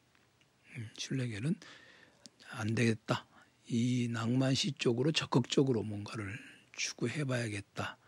음, 0.77 0.91
슐레겔은 0.97 1.57
안 2.53 2.75
되겠다. 2.75 3.27
이 3.67 4.09
낭만시 4.11 4.73
쪽으로 4.73 5.13
적극적으로 5.13 5.83
뭔가를 5.83 6.39
추구해 6.73 7.25
봐야겠다. 7.25 7.99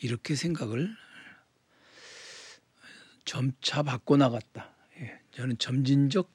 이렇게 0.00 0.34
생각을 0.34 0.94
점차 3.24 3.82
바꿔 3.82 4.16
나갔다. 4.16 4.74
예, 4.98 5.20
저는 5.32 5.58
점진적 5.58 6.32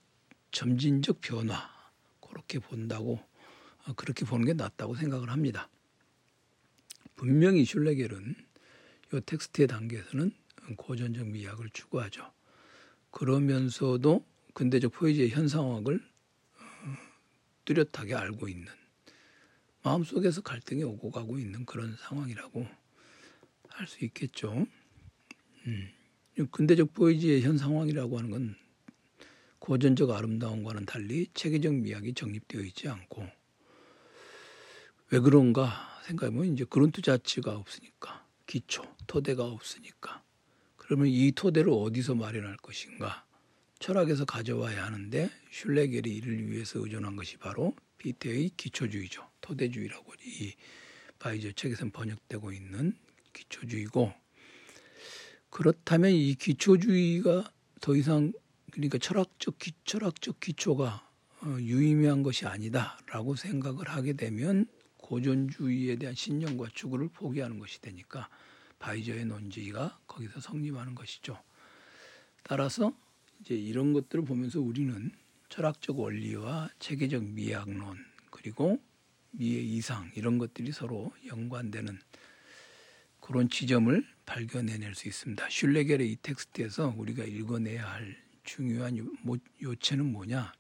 점진적 0.52 1.22
변화 1.22 1.70
그렇게 2.22 2.60
본다고 2.60 3.20
어, 3.86 3.94
그렇게 3.94 4.26
보는 4.26 4.46
게 4.46 4.54
낫다고 4.54 4.96
생각을 4.96 5.30
합니다. 5.30 5.70
분명히 7.16 7.66
슐레겔은 7.66 8.36
이 9.14 9.22
텍스트의 9.26 9.68
단계에서는 9.68 10.32
고전적 10.78 11.28
미학을 11.28 11.70
추구하죠. 11.72 12.32
그러면서도 13.12 14.26
근대적 14.54 14.92
포에지의 14.94 15.30
현상학을 15.30 15.96
어, 16.56 16.98
뚜렷하게 17.66 18.16
알고 18.16 18.48
있는 18.48 18.68
마음속에서 19.84 20.42
갈등이 20.42 20.84
오고 20.84 21.12
가고 21.12 21.40
있는 21.40 21.66
그런 21.66 21.96
상황이라고 21.96 22.68
할 23.70 23.88
수 23.88 24.04
있겠죠. 24.06 24.66
음. 25.68 25.90
근대적 26.48 26.94
포에지의 26.94 27.42
현 27.42 27.58
상황이라고 27.58 28.18
하는 28.18 28.30
건 28.30 28.56
고전적 29.60 30.12
아름다움과는 30.12 30.86
달리 30.86 31.28
체계적 31.34 31.74
미학이 31.74 32.14
정립되어 32.14 32.62
있지 32.62 32.88
않고 32.88 33.26
왜 35.12 35.20
그런가 35.20 36.02
생각해보면 36.06 36.54
이제 36.54 36.66
그런트 36.70 37.02
자체가 37.02 37.56
없으니까 37.56 38.26
기초 38.46 38.84
토대가 39.08 39.46
없으니까 39.46 40.24
그러면 40.78 41.08
이 41.08 41.32
토대를 41.32 41.72
어디서 41.72 42.16
마련할 42.16 42.58
것인가? 42.58 43.26
철학에서 43.80 44.26
가져와야 44.26 44.86
하는데 44.86 45.30
슐레겔이 45.52 46.10
이를 46.10 46.50
위해서 46.50 46.80
의존한 46.80 47.16
것이 47.16 47.38
바로 47.38 47.76
피테의 47.98 48.52
기초주의죠. 48.58 49.28
토대주의라고 49.42 50.14
이 50.26 50.54
바이저 51.20 51.52
책에서 51.52 51.90
번역되고 51.92 52.52
있는 52.52 52.98
기초주의고 53.34 54.14
그렇다면 55.50 56.12
이 56.12 56.36
기초주의가 56.36 57.52
더 57.82 57.96
이상 57.96 58.34
그러니까 58.72 58.98
철학적 58.98 59.58
기, 59.58 59.72
철학적 59.84 60.40
기초가 60.40 61.10
어, 61.42 61.58
유의미한 61.60 62.24
것이 62.24 62.46
아니다라고 62.46 63.36
생각을 63.36 63.88
하게 63.90 64.14
되면 64.14 64.66
고전주의에 64.98 65.96
대한 65.96 66.14
신념과 66.14 66.68
추구를 66.74 67.10
포기하는 67.10 67.58
것이 67.60 67.82
되니까 67.82 68.30
바이저의 68.78 69.26
논지가 69.26 70.00
거기서 70.08 70.40
성립하는 70.40 70.96
것이죠. 70.96 71.42
따라서 72.44 72.94
이제 73.42 73.56
이런 73.56 73.94
것들을 73.94 74.26
보면서 74.26 74.60
우리는 74.60 75.12
철학적 75.50 76.00
원리와 76.00 76.70
체계적 76.80 77.24
미학론 77.24 77.98
그리고 78.30 78.80
미의 79.32 79.68
이상 79.76 80.12
이런 80.16 80.38
것들이 80.38 80.72
서로 80.72 81.12
연관되는 81.26 82.00
그런 83.30 83.48
지점을 83.48 84.04
발견해낼 84.26 84.96
수 84.96 85.08
있습니다. 85.08 85.46
슐레겔의 85.52 86.12
이 86.12 86.16
텍스트에서 86.16 86.96
우리가 86.98 87.24
읽어내야 87.26 87.88
할 87.88 88.18
중요한 88.44 88.98
요체는 89.62 90.04
뭐냐? 90.12 90.52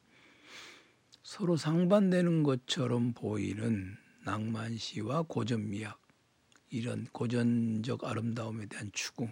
서로 1.24 1.58
상반되는 1.58 2.44
것처럼 2.44 3.14
보이는 3.14 3.98
낭만시와 4.24 5.24
고전미학 5.24 6.00
이런 6.70 7.08
고전적 7.12 8.04
아름다움에 8.04 8.68
대한 8.68 8.92
추구, 8.94 9.28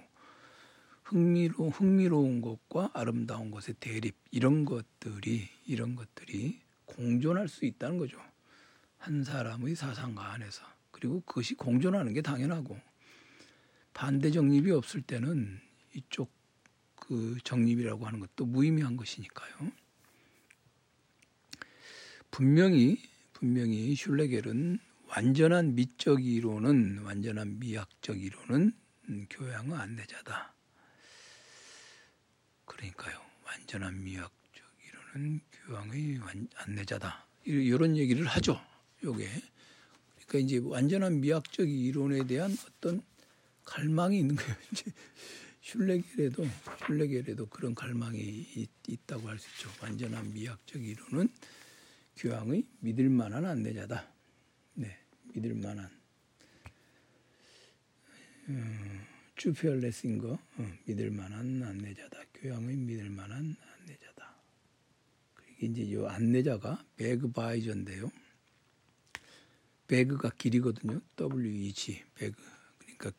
흥미로 1.04 1.69
흥미로운 1.69 2.41
것과 2.41 2.89
아름다운 2.95 3.52
것의 3.52 3.76
대립 3.80 4.15
이런 4.32 4.65
것들이 4.65 5.47
이런 5.67 5.95
것들이 5.95 6.60
공존할 6.86 7.47
수 7.47 7.65
있다는 7.65 8.00
거죠. 8.00 8.17
한 8.97 9.23
사람의 9.23 9.76
사상가 9.76 10.34
안에서 10.34 10.65
그리고 10.89 11.21
그것이 11.21 11.54
공존하는 11.54 12.13
게 12.13 12.23
당연하고 12.23 12.87
반대 13.97 14.29
정립이 14.29 14.69
없을 14.69 15.01
때는 15.01 15.60
이쪽 15.95 16.31
그 16.97 17.36
정립이라고 17.43 18.05
하는 18.05 18.19
것도 18.19 18.45
무의미한 18.45 18.95
것이니까요. 18.95 19.71
분명히 22.29 23.01
분명히 23.33 23.95
슐레겔은 23.95 24.77
완전한 25.07 25.73
미적 25.73 26.23
이론은 26.23 26.99
완전한 26.99 27.57
미학적 27.57 28.21
이론은 28.21 28.73
교양의 29.31 29.73
안내자다. 29.73 30.53
그러니까요. 32.65 33.19
완전한 33.45 34.03
미학적 34.03 34.63
이론은 35.15 35.39
교양의 35.65 36.19
안내자다. 36.53 37.25
이런 37.45 37.97
얘기를 37.97 38.27
하죠. 38.27 38.62
요게. 39.03 39.27
그러니까 40.27 40.38
이제 40.38 40.62
완전한 40.63 41.19
미학적 41.19 41.67
이론에 41.67 42.27
대한 42.27 42.55
어떤 42.67 43.01
갈망이 43.67 44.19
있는 44.19 44.36
거예요. 44.36 44.56
이제 44.71 44.91
슐레겔에도 45.62 46.45
슐레겔에도 46.88 47.45
그런 47.47 47.75
갈망이 47.75 48.17
있, 48.19 48.69
있다고 48.88 49.27
할 49.27 49.38
수 49.38 49.47
있죠. 49.51 49.69
완전한 49.82 50.34
미학적 50.34 50.82
이론은 50.82 51.30
교양의 52.15 52.65
믿을 52.80 53.10
만한 53.10 53.45
안내자다. 53.45 54.10
네, 54.75 54.97
믿을 55.34 55.53
만한 55.53 55.89
음, 58.49 59.06
주피얼레스인 59.36 60.17
거 60.19 60.32
어, 60.58 60.73
믿을 60.86 61.12
만한 61.12 61.62
안내자다. 61.62 62.23
교양의 62.36 62.77
믿을 62.77 63.10
만한 63.10 63.56
안내자다. 63.62 64.36
그리고 65.36 65.58
이제 65.60 65.82
이 65.84 65.97
안내자가 65.97 66.86
배그바이저인데요. 66.95 68.10
배그가 69.88 70.30
길이거든요. 70.38 71.01
WEG 71.19 72.03
배그. 72.15 72.41
그러니까 72.80 73.12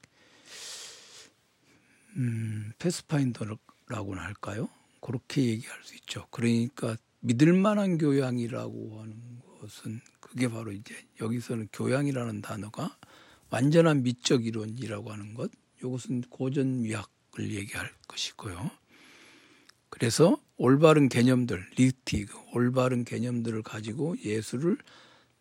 음, 2.19 2.73
패스파인더라고나 2.79 4.23
할까요? 4.23 4.69
그렇게 5.01 5.45
얘기할 5.45 5.83
수 5.85 5.95
있죠. 5.97 6.27
그러니까 6.31 6.97
믿을 7.21 7.53
만한 7.53 7.99
교양이라고 7.99 9.01
하는 9.01 9.41
것은 9.61 10.01
그게 10.21 10.49
바로 10.49 10.73
이제 10.73 10.95
여기서는 11.21 11.69
교양이라는 11.73 12.43
단어가 12.43 12.97
완전한 13.51 14.03
미적 14.03 14.45
이론이라고 14.45 15.11
하는 15.11 15.35
것, 15.35 15.51
이것은 15.79 16.23
고전 16.23 16.83
미학을 16.83 17.55
얘기할 17.55 17.91
것이고요. 18.09 18.71
그래서 19.89 20.41
올바른 20.57 21.09
개념들, 21.09 21.65
리티그, 21.77 22.37
올바른 22.53 23.05
개념들을 23.05 23.63
가지고 23.63 24.17
예술을 24.23 24.77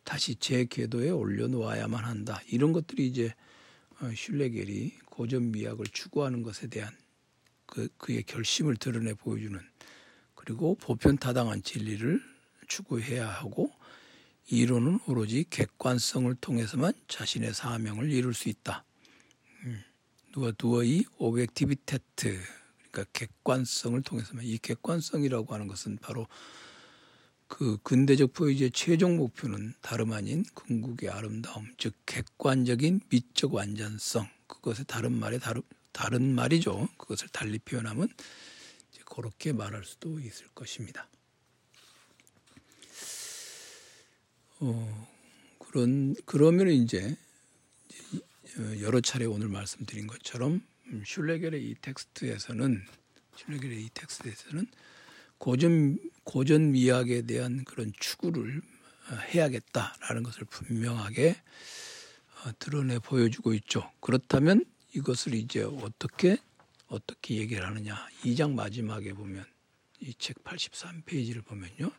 다시 0.03 0.35
제 0.35 0.65
궤도에 0.65 1.09
올려놓아야만 1.09 2.05
한다. 2.05 2.39
이런 2.47 2.71
것들이 2.71 3.07
이제 3.07 3.25
어, 3.25 3.33
슐레겔이 4.15 4.91
고전 5.05 5.51
미학을 5.51 5.85
추구하는 5.87 6.43
것에 6.43 6.67
대한 6.67 6.95
그, 7.65 7.89
그의 7.97 8.23
결심을 8.23 8.77
드러내 8.77 9.13
보여주는 9.13 9.59
그리고 10.35 10.75
보편타당한 10.75 11.63
진리를 11.63 12.21
추구해야 12.67 13.27
하고 13.27 13.71
이론은 14.49 14.99
오로지 15.07 15.45
객관성을 15.49 16.33
통해서만 16.35 16.93
자신의 17.07 17.53
사명을 17.53 18.11
이룰 18.11 18.33
수 18.33 18.47
있다. 18.47 18.85
음, 19.65 19.83
누가 20.31 20.51
두어이 20.51 21.03
오백티비테트 21.17 22.39
그러니까 22.89 23.11
객관성을 23.11 24.01
통해서만 24.03 24.45
이 24.45 24.57
객관성이라고 24.57 25.53
하는 25.53 25.67
것은 25.67 25.97
바로 25.97 26.27
그 27.47 27.77
근대적 27.83 28.33
포이지의 28.33 28.71
최종 28.71 29.17
목표는 29.17 29.73
다름 29.81 30.11
아닌 30.11 30.43
궁극의 30.53 31.09
아름다움, 31.09 31.73
즉 31.77 31.93
객관적인 32.05 33.01
미적 33.09 33.53
완전성, 33.53 34.27
그것의 34.47 34.85
다른 34.87 35.13
말에 35.13 35.39
다른 35.39 35.61
다른 35.91 36.35
말이죠. 36.35 36.87
그것을 36.97 37.27
달리 37.29 37.57
표현하면 37.57 38.09
그렇게 39.05 39.51
말할 39.51 39.83
수도 39.83 40.19
있을 40.19 40.47
것입니다. 40.49 41.07
어, 44.59 45.07
그런 45.57 46.15
그러면 46.25 46.69
이제 46.69 47.17
여러 48.79 49.01
차례 49.01 49.25
오늘 49.25 49.47
말씀드린 49.47 50.05
것처럼 50.05 50.61
슐레겔의 51.05 51.63
이 51.63 51.75
텍스트에서는 51.81 52.85
슐레겔의 53.35 53.83
이 53.83 53.89
텍스트에서는 53.93 54.67
고전 55.37 55.97
고전 56.23 56.71
미학에 56.71 57.21
대한 57.23 57.63
그런 57.63 57.93
추구를 57.99 58.61
해야겠다라는 59.33 60.23
것을 60.23 60.45
분명하게 60.45 61.35
어, 62.45 62.51
드러내 62.59 62.99
보여주고 62.99 63.53
있죠. 63.53 63.89
그렇다면 64.01 64.65
이것을 64.93 65.33
이제 65.33 65.63
어떻게 65.63 66.37
어떻게 66.87 67.35
얘기를 67.35 67.65
하느냐? 67.65 67.95
2장 68.23 68.53
마지막에 68.53 69.13
보면 69.13 69.45
이 70.01 70.13
책 70.17 70.43
83페이지를 70.43 71.43
보면요. 71.45 71.91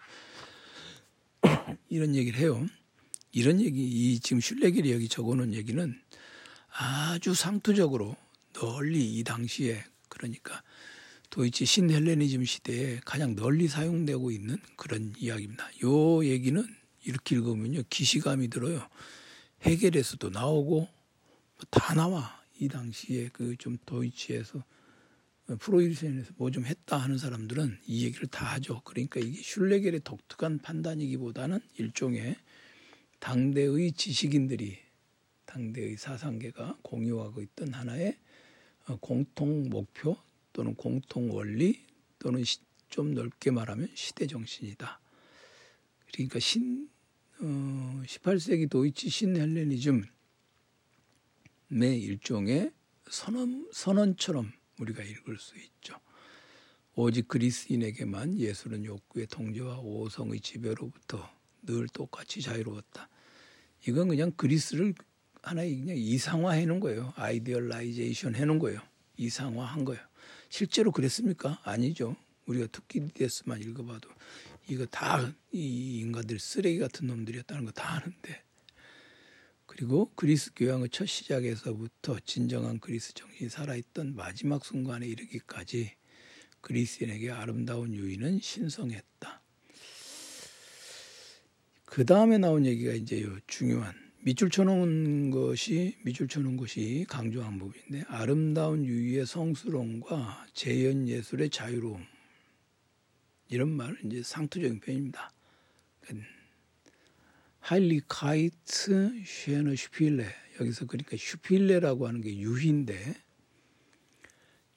이런 1.88 2.14
얘기를 2.14 2.38
해요. 2.38 2.66
이런 3.32 3.60
얘기, 3.60 3.82
이 3.82 4.20
지금 4.20 4.40
슐레길이 4.40 4.92
여기 4.92 5.08
적어 5.08 5.34
놓은 5.34 5.54
얘기는 5.54 6.00
아주 6.70 7.34
상투적으로 7.34 8.16
널리 8.52 9.18
이 9.18 9.24
당시에 9.24 9.84
그러니까 10.08 10.62
도이치 11.30 11.66
신헬레니즘 11.66 12.44
시대에 12.44 13.00
가장 13.04 13.34
널리 13.36 13.68
사용되고 13.68 14.30
있는 14.30 14.56
그런 14.76 15.12
이야기입니다. 15.18 15.68
요 15.84 16.24
얘기는 16.24 16.62
이렇게 17.04 17.36
읽으면요 17.36 17.82
기시감이 17.90 18.48
들어요. 18.48 18.86
해겔에서도 19.62 20.30
나오고 20.30 20.88
다 21.70 21.94
나와 21.94 22.42
이 22.60 22.68
당시에 22.68 23.28
그 23.28 23.56
좀 23.56 23.76
도이치에서 23.86 24.64
프로이센에서 25.58 26.32
뭐 26.36 26.50
좀 26.50 26.64
했다 26.66 26.96
하는 26.98 27.18
사람들은 27.18 27.78
이 27.86 28.04
얘기를 28.04 28.26
다 28.28 28.46
하죠. 28.54 28.80
그러니까 28.84 29.20
이게 29.20 29.40
슐레겔의 29.42 30.00
독특한 30.04 30.58
판단이기보다는 30.58 31.60
일종의 31.78 32.36
당대의 33.20 33.92
지식인들이 33.92 34.78
당대의 35.46 35.96
사상계가 35.96 36.78
공유하고 36.82 37.42
있던 37.42 37.72
하나의 37.74 38.16
어, 38.86 38.96
공통 38.96 39.68
목표 39.68 40.16
또는 40.58 40.74
공통 40.74 41.30
원리 41.30 41.84
또는 42.18 42.42
좀 42.88 43.14
넓게 43.14 43.52
말하면 43.52 43.90
시대 43.94 44.26
정신이다. 44.26 45.00
그러니까 46.08 46.40
신 46.40 46.88
어, 47.38 48.02
18세기 48.04 48.68
도이치 48.68 49.08
신헬레니즘의 49.08 50.08
일종의 51.70 52.72
선언 53.08 53.70
선언처럼 53.72 54.50
우리가 54.80 55.04
읽을 55.04 55.38
수 55.38 55.56
있죠. 55.58 56.00
오직 56.96 57.28
그리스인에게만 57.28 58.40
예술은 58.40 58.84
욕구의 58.84 59.28
통제와 59.28 59.78
오성의 59.78 60.40
지배로부터 60.40 61.30
늘 61.62 61.86
똑같이 61.86 62.42
자유로웠다. 62.42 63.08
이건 63.86 64.08
그냥 64.08 64.32
그리스를 64.32 64.92
하나의 65.40 65.78
그냥 65.78 65.96
이상화해 65.96 66.66
놓은 66.66 66.80
거예요. 66.80 67.12
idealization 67.14 68.34
해 68.34 68.44
놓은 68.44 68.58
거예요. 68.58 68.80
이상화한 69.16 69.84
거예요. 69.84 70.07
실제로 70.48 70.90
그랬습니까? 70.92 71.60
아니죠. 71.64 72.16
우리가 72.46 72.66
투키디데스만 72.68 73.60
읽어봐도 73.62 74.08
이거 74.68 74.86
다 74.86 75.32
이 75.52 76.00
인간들 76.00 76.38
쓰레기 76.38 76.78
같은 76.78 77.06
놈들이었다는 77.06 77.64
거 77.64 77.72
다 77.72 77.94
아는데 77.94 78.42
그리고 79.66 80.10
그리스 80.14 80.52
교양의 80.54 80.88
첫 80.90 81.06
시작에서부터 81.06 82.18
진정한 82.24 82.78
그리스 82.80 83.14
정신이 83.14 83.50
살아있던 83.50 84.14
마지막 84.14 84.64
순간에 84.64 85.06
이르기까지 85.06 85.94
그리스인에게 86.60 87.30
아름다운 87.30 87.94
유인은 87.94 88.40
신성했다. 88.40 89.42
그 91.84 92.04
다음에 92.04 92.38
나온 92.38 92.66
얘기가 92.66 92.92
이제 92.92 93.22
요 93.22 93.38
중요한 93.46 93.94
밑줄 94.28 94.50
쳐놓은 94.50 95.30
것이 95.30 95.96
밑줄 96.04 96.28
쳐놓은 96.28 96.58
것이 96.58 97.06
강조한 97.08 97.58
부분인데 97.58 98.04
아름다운 98.08 98.84
유의의 98.84 99.24
성스러움과 99.24 100.46
재현 100.52 101.08
예술의 101.08 101.48
자유로움. 101.48 102.04
이런 103.48 103.70
말은 103.70 103.96
이제 104.04 104.22
상투적인 104.22 104.80
표현입니다. 104.80 105.32
Heiligkeit 107.60 109.22
schöner 109.24 109.74
Spiele. 109.74 110.26
여기서 110.60 110.84
그러니까 110.84 111.16
Spiele라고 111.16 112.06
하는 112.06 112.20
게 112.20 112.36
유희인데 112.36 113.14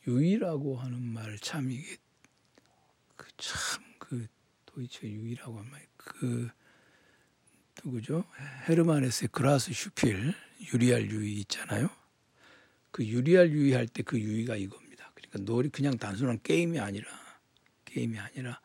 유희라고 0.07 0.77
하는 0.77 1.01
말 1.03 1.37
참 1.39 1.69
이게 1.69 1.97
그 3.17 3.27
참 3.35 3.81
그 3.81 4.27
deutsche 4.65 5.11
유희라고 5.11 5.59
하는 5.59 5.69
말 5.71 6.11
그 6.11 6.51
누구죠? 7.83 8.23
헤르만 8.67 9.29
헤세의 9.31 9.73
Glasspiel 9.73 10.33
유리알 10.73 11.09
유희 11.11 11.33
있잖아요. 11.41 11.89
그 12.91 13.05
유리알 13.05 13.51
유희 13.51 13.73
할때 13.73 14.03
그 14.03 14.19
유희가 14.19 14.55
이겁니다. 14.55 15.11
그러니까 15.13 15.39
놀이 15.51 15.69
그냥 15.69 15.97
단순한 15.97 16.39
게임이 16.43 16.79
아니라 16.79 17.07
게임이 17.85 18.19
아니라 18.19 18.59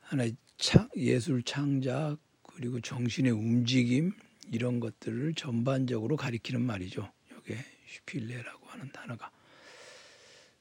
하나의 0.00 0.36
창, 0.56 0.88
예술 0.96 1.42
창작 1.42 2.18
그리고 2.42 2.80
정신의 2.80 3.32
움직임 3.32 4.12
이런 4.50 4.80
것들을 4.80 5.34
전반적으로 5.34 6.16
가리키는 6.16 6.60
말이죠. 6.60 7.12
이게 7.40 7.64
Spiele라고 7.86 8.66
하는 8.66 8.90
단어가. 8.92 9.30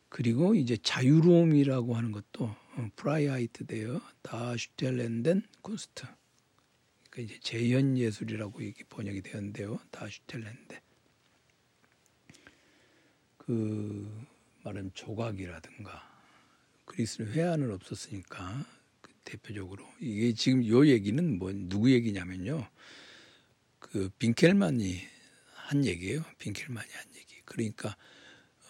그리고 0.09 0.55
이제 0.55 0.77
자유로움이라고 0.77 1.95
하는 1.95 2.11
것도 2.11 2.55
Freiheit 2.95 3.65
der 3.65 4.01
darstellenden 4.21 5.43
Kunst. 5.61 6.05
그러니까 7.17 7.21
이제 7.21 7.39
재현 7.41 7.97
예술이라고 7.97 8.61
이게 8.61 8.83
번역이 8.89 9.23
되었는데요. 9.23 9.79
darstellende. 9.89 10.81
그 13.39 14.27
말은 14.63 14.91
조각이라든가 14.93 16.21
그리스는 16.85 17.31
회화는 17.31 17.71
없었으니까 17.71 18.65
대표적으로 19.23 19.85
이게 19.99 20.33
지금 20.33 20.65
요 20.67 20.85
얘기는 20.85 21.39
뭐 21.39 21.51
누구 21.53 21.91
얘기냐면요. 21.91 22.67
그 23.79 24.09
빈켈만이 24.19 25.01
한 25.55 25.85
얘기예요. 25.85 26.23
빈켈만이 26.37 26.91
한 26.91 27.05
얘기. 27.15 27.41
그러니까 27.45 27.95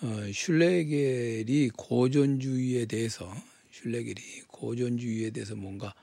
어, 0.01 0.31
슐레겔이 0.31 1.71
고전주의에 1.75 2.85
대해서 2.85 3.33
슐레겔이 3.71 4.43
고전주의에 4.47 5.31
대해서 5.31 5.55
뭔가 5.55 5.93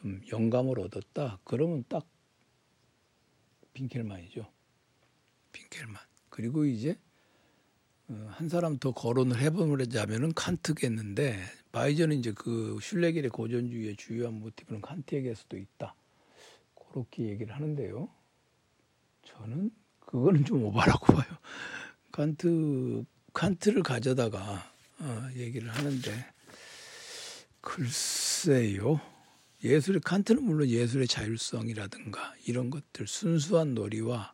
좀 0.00 0.20
영감을 0.32 0.78
얻었다. 0.80 1.40
그러면 1.44 1.84
딱 1.88 2.06
빈켈만이죠. 3.72 4.46
빈켈만. 5.52 5.96
그리고 6.28 6.64
이제 6.64 6.96
어, 8.08 8.28
한 8.30 8.48
사람 8.48 8.78
더 8.78 8.92
거론을 8.92 9.38
해보자면은 9.40 10.32
칸트겠는데 10.34 11.42
바이저는 11.72 12.18
이제 12.18 12.32
그 12.32 12.78
슐레겔의 12.80 13.30
고전주의의 13.30 13.96
주요한 13.96 14.34
모티브는 14.34 14.80
칸트에게서도 14.80 15.56
있다. 15.56 15.94
그렇게 16.74 17.24
얘기를 17.24 17.54
하는데요. 17.54 18.08
저는 19.24 19.70
그거는 20.00 20.44
좀 20.44 20.64
오바라고 20.64 21.12
봐요. 21.12 21.38
칸트 22.12 23.04
칸트를 23.34 23.82
가져다가 23.82 24.72
어, 25.00 25.28
얘기를 25.34 25.68
하는데 25.68 26.26
글쎄요. 27.60 29.00
예술의 29.62 30.00
칸트는 30.04 30.42
물론 30.42 30.68
예술의 30.68 31.08
자율성이라든가 31.08 32.34
이런 32.46 32.70
것들 32.70 33.06
순수한 33.06 33.74
놀이와 33.74 34.32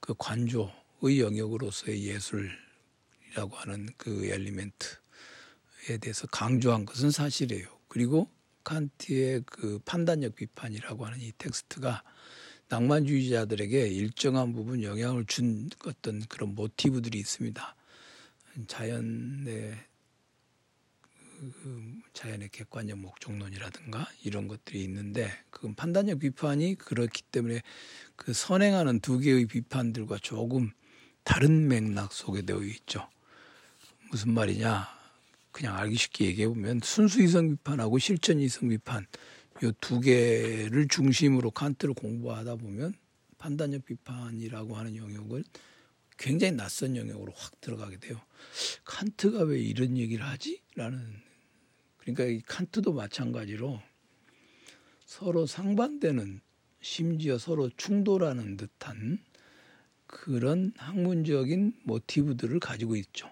그 0.00 0.14
관조의 0.18 1.20
영역으로서의 1.20 2.04
예술이라고 2.06 3.56
하는 3.56 3.88
그 3.96 4.26
엘리멘트 4.26 5.02
에 5.88 5.98
대해서 5.98 6.28
강조한 6.28 6.86
것은 6.86 7.10
사실이에요. 7.10 7.66
그리고 7.88 8.28
칸트의 8.62 9.42
그 9.46 9.80
판단력 9.84 10.36
비판이라고 10.36 11.06
하는 11.06 11.20
이 11.20 11.32
텍스트가 11.38 12.04
낭만주의자들에게 12.68 13.88
일정한 13.88 14.52
부분 14.52 14.82
영향을 14.82 15.26
준 15.26 15.68
어떤 15.84 16.20
그런 16.26 16.54
모티브들이 16.54 17.18
있습니다. 17.18 17.76
자연의 18.68 19.44
그 19.44 19.91
자연의 22.12 22.50
객관적 22.50 22.98
목적론이라든가 22.98 24.08
이런 24.24 24.48
것들이 24.48 24.84
있는데 24.84 25.30
그건 25.50 25.74
판단력 25.74 26.20
비판이 26.20 26.76
그렇기 26.76 27.22
때문에 27.30 27.62
그 28.16 28.32
선행하는 28.32 29.00
두 29.00 29.18
개의 29.18 29.46
비판들과 29.46 30.18
조금 30.18 30.70
다른 31.24 31.68
맥락 31.68 32.12
속에 32.12 32.42
되어 32.42 32.62
있죠. 32.62 33.08
무슨 34.10 34.32
말이냐? 34.34 34.88
그냥 35.50 35.76
알기 35.76 35.96
쉽게 35.96 36.26
얘기해 36.26 36.48
보면 36.48 36.80
순수 36.82 37.22
이성 37.22 37.50
비판하고 37.50 37.98
실천 37.98 38.40
이성 38.40 38.68
비판 38.68 39.06
요 39.62 39.72
두 39.80 40.00
개를 40.00 40.88
중심으로 40.88 41.50
칸트를 41.52 41.94
공부하다 41.94 42.56
보면 42.56 42.94
판단력 43.38 43.84
비판이라고 43.84 44.76
하는 44.76 44.96
영역을 44.96 45.44
굉장히 46.18 46.52
낯선 46.54 46.96
영역으로 46.96 47.32
확 47.36 47.60
들어가게 47.60 47.98
돼요. 47.98 48.20
칸트가 48.84 49.42
왜 49.42 49.60
이런 49.60 49.96
얘기를 49.96 50.24
하지? 50.24 50.62
라는 50.74 51.20
그러니까 52.02 52.24
이 52.24 52.40
칸트도 52.40 52.92
마찬가지로 52.92 53.80
서로 55.04 55.46
상반되는 55.46 56.40
심지어 56.80 57.38
서로 57.38 57.70
충돌하는 57.76 58.56
듯한 58.56 59.18
그런 60.06 60.72
학문적인 60.76 61.80
모티브들을 61.84 62.58
가지고 62.60 62.96
있죠. 62.96 63.30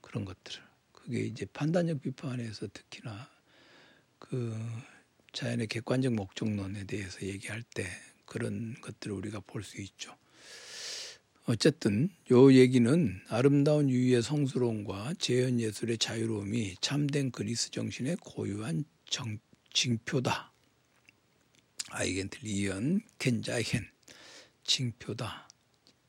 그런 0.00 0.24
것들을. 0.24 0.60
그게 0.92 1.20
이제 1.20 1.46
판단력 1.46 2.02
비판에서 2.02 2.66
특히나 2.72 3.30
그 4.18 4.54
자연의 5.32 5.68
객관적 5.68 6.12
목적론에 6.14 6.84
대해서 6.84 7.24
얘기할 7.24 7.62
때 7.62 7.86
그런 8.24 8.74
것들을 8.80 9.14
우리가 9.14 9.40
볼 9.40 9.62
수 9.62 9.80
있죠. 9.80 10.16
어쨌든 11.48 12.08
요 12.32 12.52
얘기는 12.52 13.20
아름다운 13.28 13.88
유의의 13.88 14.20
성스러움과 14.20 15.14
재현 15.20 15.60
예술의 15.60 15.98
자유로움이 15.98 16.74
참된 16.80 17.30
그리스 17.30 17.70
정신의 17.70 18.16
고유한 18.20 18.84
정, 19.08 19.38
징표다. 19.72 20.52
아이겐틀 21.90 22.44
이연 22.44 23.00
켄자헨 23.20 23.88
징표다. 24.64 25.48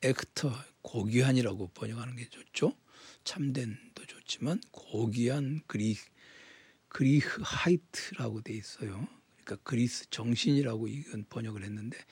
액터 0.01 0.51
고귀한이라고 0.81 1.67
번역하는 1.67 2.15
게 2.15 2.27
좋죠. 2.29 2.75
참된도 3.23 4.07
좋지만 4.07 4.59
고귀한 4.71 5.61
그리 5.67 5.97
그리흐 6.87 7.41
하이트라고 7.43 8.41
돼 8.41 8.55
있어요. 8.55 9.07
그러니까 9.43 9.57
그리스 9.63 10.09
정신이라고 10.09 10.87
이건 10.87 11.25
번역을 11.29 11.61
했는데 11.61 11.95
어, 11.95 12.05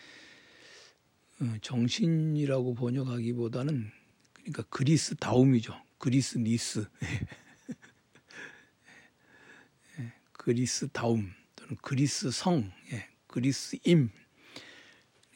정신이라고 1.62 2.76
번역하기보다는 2.76 3.92
그러니까 4.34 4.64
그리스 4.70 5.16
다움이죠. 5.16 5.80
그리스 5.98 6.38
니스. 6.38 6.88
예, 10.00 10.14
그리스 10.32 10.88
다움 10.90 11.34
또는 11.56 11.78
그리스 11.82 12.32
성, 12.32 12.72
예, 12.92 13.10
그리스 13.28 13.78
임. 13.84 14.10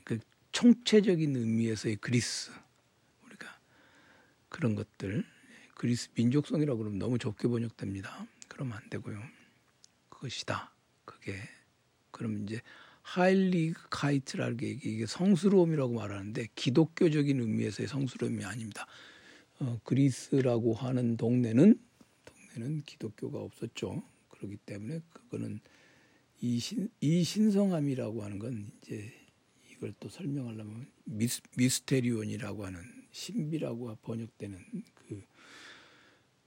그 0.04 0.20
총체적인 0.52 1.36
의미에서의 1.36 1.98
그리스. 1.98 2.52
우리가 3.26 3.60
그런 4.48 4.76
것들 4.76 5.26
그리스 5.74 6.10
민족성이라고 6.14 6.78
그러면 6.78 7.00
너무 7.00 7.18
좁게 7.18 7.48
번역됩니다. 7.48 8.28
그러면 8.48 8.78
안 8.78 8.90
되고요. 8.90 9.22
그것이다. 10.10 10.74
그게 11.06 11.42
그럼 12.12 12.44
이제 12.44 12.62
하일리 13.02 13.74
카이트라는 13.90 14.58
게 14.58 14.70
이게 14.70 15.06
성스러움이라고 15.06 15.94
말하는데 15.94 16.48
기독교적인 16.56 17.40
의미에서의 17.40 17.88
성스러움이 17.88 18.44
아닙니다. 18.46 18.86
어, 19.60 19.80
그리스라고 19.84 20.74
하는 20.74 21.18
동네는 21.18 21.80
동네는 22.26 22.84
기독교가 22.84 23.40
없었죠. 23.40 24.04
그렇기 24.30 24.58
때문에 24.58 25.02
그거는 25.14 25.60
이 26.42 26.60
신 26.60 26.90
이 27.02 27.24
신성함이라고 27.24 28.24
하는 28.24 28.40
건 28.40 28.72
이제 28.82 29.12
이걸 29.72 29.94
또 30.00 30.08
설명하려면 30.10 30.88
미스, 31.06 31.42
미스테리온이라고 31.58 32.66
하는 32.66 32.80
신비라고 33.12 33.98
번역되는 34.04 34.58
그, 34.94 35.24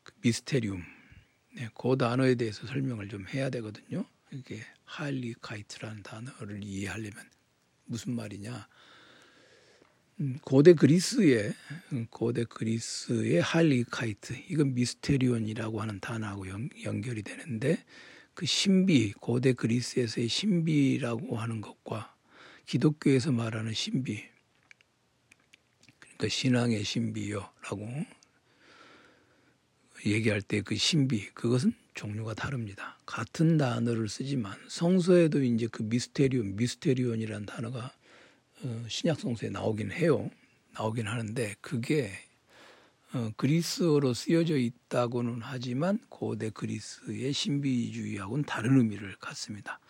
그 0.02 0.12
미스테리움 0.22 0.82
네, 1.54 1.68
그 1.78 1.96
단어에 1.98 2.34
대해서 2.36 2.66
설명을 2.66 3.08
좀 3.08 3.26
해야 3.28 3.50
되거든요. 3.50 4.06
이게 4.32 4.60
하일리카이트라는 4.84 6.02
단어를 6.02 6.64
이해하려면 6.64 7.30
무슨 7.84 8.14
말이냐? 8.14 8.66
음, 10.20 10.38
고대 10.42 10.72
그리스의 10.72 11.52
음, 11.92 12.06
고대 12.10 12.44
그리스의 12.44 13.40
하일리카이트 13.40 14.34
이건 14.48 14.74
미스테리온이라고 14.74 15.80
하는 15.80 16.00
단어하고 16.00 16.48
연, 16.48 16.70
연결이 16.84 17.22
되는데 17.22 17.84
그 18.34 18.46
신비 18.46 19.12
고대 19.14 19.52
그리스에서의 19.52 20.28
신비라고 20.28 21.36
하는 21.36 21.60
것과 21.60 22.16
기독교에서 22.66 23.32
말하는 23.32 23.74
신비 23.74 24.24
그러니까 25.98 26.28
신앙의 26.28 26.84
신비요라고 26.84 27.88
얘기할 30.06 30.40
때 30.40 30.62
그 30.62 30.76
신비 30.76 31.30
그것은 31.34 31.74
종류가 31.94 32.34
다릅니다. 32.34 32.98
같은 33.06 33.58
단어를 33.58 34.08
쓰지만 34.08 34.56
성서에도 34.68 35.42
이제 35.42 35.66
그 35.66 35.82
미스테리온, 35.82 36.56
미스테리온이라는 36.56 37.46
단어가 37.46 37.92
어, 38.62 38.84
신약 38.88 39.20
성서에 39.20 39.50
나오긴 39.50 39.92
해요. 39.92 40.30
나오긴 40.74 41.06
하는데 41.06 41.54
그게 41.60 42.10
어, 43.14 43.30
그리스어로 43.36 44.14
쓰여져 44.14 44.56
있다고는 44.56 45.40
하지만 45.42 45.98
고대 46.08 46.48
그리스의 46.50 47.32
신비주의하고는 47.32 48.44
다른 48.44 48.78
의미를 48.78 49.14
갖습니다. 49.16 49.80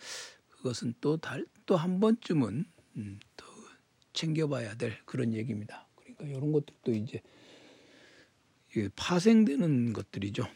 그것은 0.49 0.95
또또 1.01 1.77
한 1.77 2.01
번쯤은 2.01 2.65
음, 2.97 3.21
더 3.37 3.47
챙겨봐야 4.12 4.75
될 4.75 4.99
그런 5.05 5.33
얘기입니다. 5.35 5.87
그러니까 5.95 6.25
이런 6.27 6.53
것들도 6.53 6.93
이제 6.93 7.21
파생되는 8.97 9.93
것들이죠. 9.93 10.49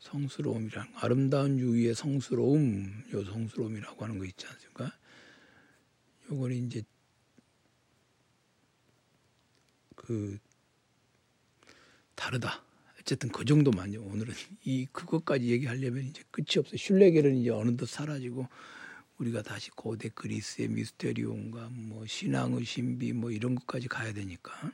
성스러움이란 0.00 0.92
아름다운 0.96 1.58
유의의 1.58 1.94
성스러움, 1.94 3.04
요 3.12 3.24
성스러움이라고 3.24 4.04
하는 4.04 4.18
거 4.18 4.24
있지 4.24 4.46
않습니까? 4.46 4.92
요거는 6.30 6.66
이제 6.66 6.82
그 9.94 10.38
다르다. 12.14 12.64
어쨌든 12.98 13.30
그 13.30 13.44
정도만요. 13.44 14.02
오늘은 14.02 14.34
이 14.64 14.86
그것까지 14.92 15.46
얘기하려면 15.46 16.04
이제 16.04 16.22
끝이 16.30 16.58
없어. 16.58 16.76
슐레겔은 16.76 17.36
이제 17.36 17.50
어느덧 17.50 17.86
사라지고 17.86 18.48
우리가 19.18 19.42
다시 19.42 19.70
고대 19.70 20.08
그리스의 20.08 20.68
미스테리온과 20.68 21.68
뭐 21.70 22.06
신앙의 22.06 22.64
신비 22.64 23.12
뭐 23.12 23.30
이런 23.30 23.54
것까지 23.54 23.88
가야 23.88 24.12
되니까. 24.12 24.72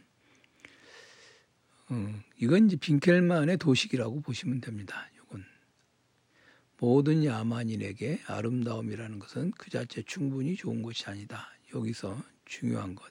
어, 1.88 2.22
이건 2.38 2.66
이제 2.66 2.76
빈켈만의 2.76 3.58
도식이라고 3.58 4.20
보시면 4.20 4.60
됩니다. 4.60 5.08
모든 6.78 7.24
야만인에게 7.24 8.20
아름다움이라는 8.26 9.18
것은 9.18 9.52
그 9.52 9.70
자체 9.70 10.02
충분히 10.02 10.56
좋은 10.56 10.82
것이 10.82 11.06
아니다. 11.06 11.48
여기서 11.74 12.22
중요한 12.44 12.94
것. 12.94 13.10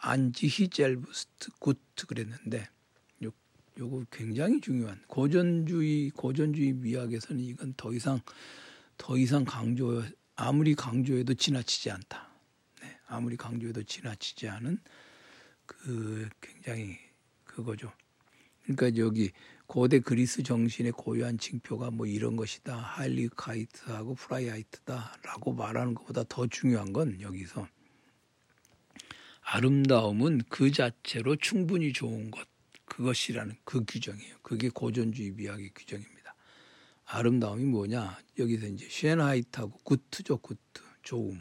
안지히 0.00 0.68
젤부스트 0.68 1.50
구트 1.58 2.06
그랬는데 2.06 2.68
요, 3.24 3.30
요거 3.78 4.06
굉장히 4.10 4.60
중요한 4.60 5.00
고전주의 5.06 6.10
고전주의 6.10 6.72
미학에서는 6.72 7.42
이건 7.42 7.74
더 7.76 7.92
이상 7.92 8.20
더 8.96 9.16
이상 9.16 9.44
강조 9.44 10.02
아무리 10.34 10.74
강조해도 10.74 11.34
지나치지 11.34 11.90
않다. 11.90 12.30
네, 12.82 12.98
아무리 13.06 13.36
강조해도 13.36 13.82
지나치지 13.82 14.48
않은 14.48 14.78
그 15.66 16.28
굉장히 16.40 16.98
그거죠. 17.44 17.92
그러니까 18.64 18.96
여기 19.00 19.30
고대 19.66 19.98
그리스 19.98 20.42
정신의 20.42 20.92
고유한 20.92 21.38
징표가 21.38 21.90
뭐 21.90 22.06
이런 22.06 22.36
것이다. 22.36 22.76
Heiligkeit하고 22.76 24.14
Freiheit다라고 24.14 25.52
말하는 25.54 25.94
것보다 25.94 26.24
더 26.28 26.46
중요한 26.46 26.92
건 26.92 27.20
여기서 27.20 27.68
아름다움은 29.40 30.42
그 30.48 30.70
자체로 30.70 31.36
충분히 31.36 31.92
좋은 31.92 32.30
것 32.30 32.46
그것이라는 32.86 33.56
그 33.64 33.84
규정이에요. 33.86 34.36
그게 34.42 34.68
고전주의 34.68 35.32
미학의 35.32 35.70
규정입니다. 35.74 36.34
아름다움이 37.04 37.64
뭐냐? 37.64 38.18
여기서 38.38 38.66
이제 38.66 38.88
Schönheit하고 38.88 39.78
gut죠, 39.84 40.38
gut, 40.38 40.82
좋음. 41.02 41.40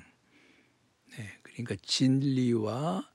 네, 1.12 1.40
그러니까 1.44 1.76
진리와 1.82 3.10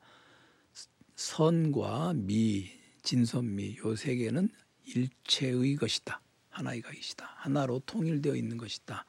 선과 1.17 2.15
미, 2.15 2.71
진선미 3.03 3.79
요 3.85 3.95
세 3.95 4.17
개는 4.17 4.49
일체의 4.95 5.77
것이다. 5.77 6.21
하나의 6.51 6.83
것이다. 6.83 7.27
하나로 7.37 7.81
통일되어 7.87 8.35
있는 8.35 8.57
것이다. 8.57 9.05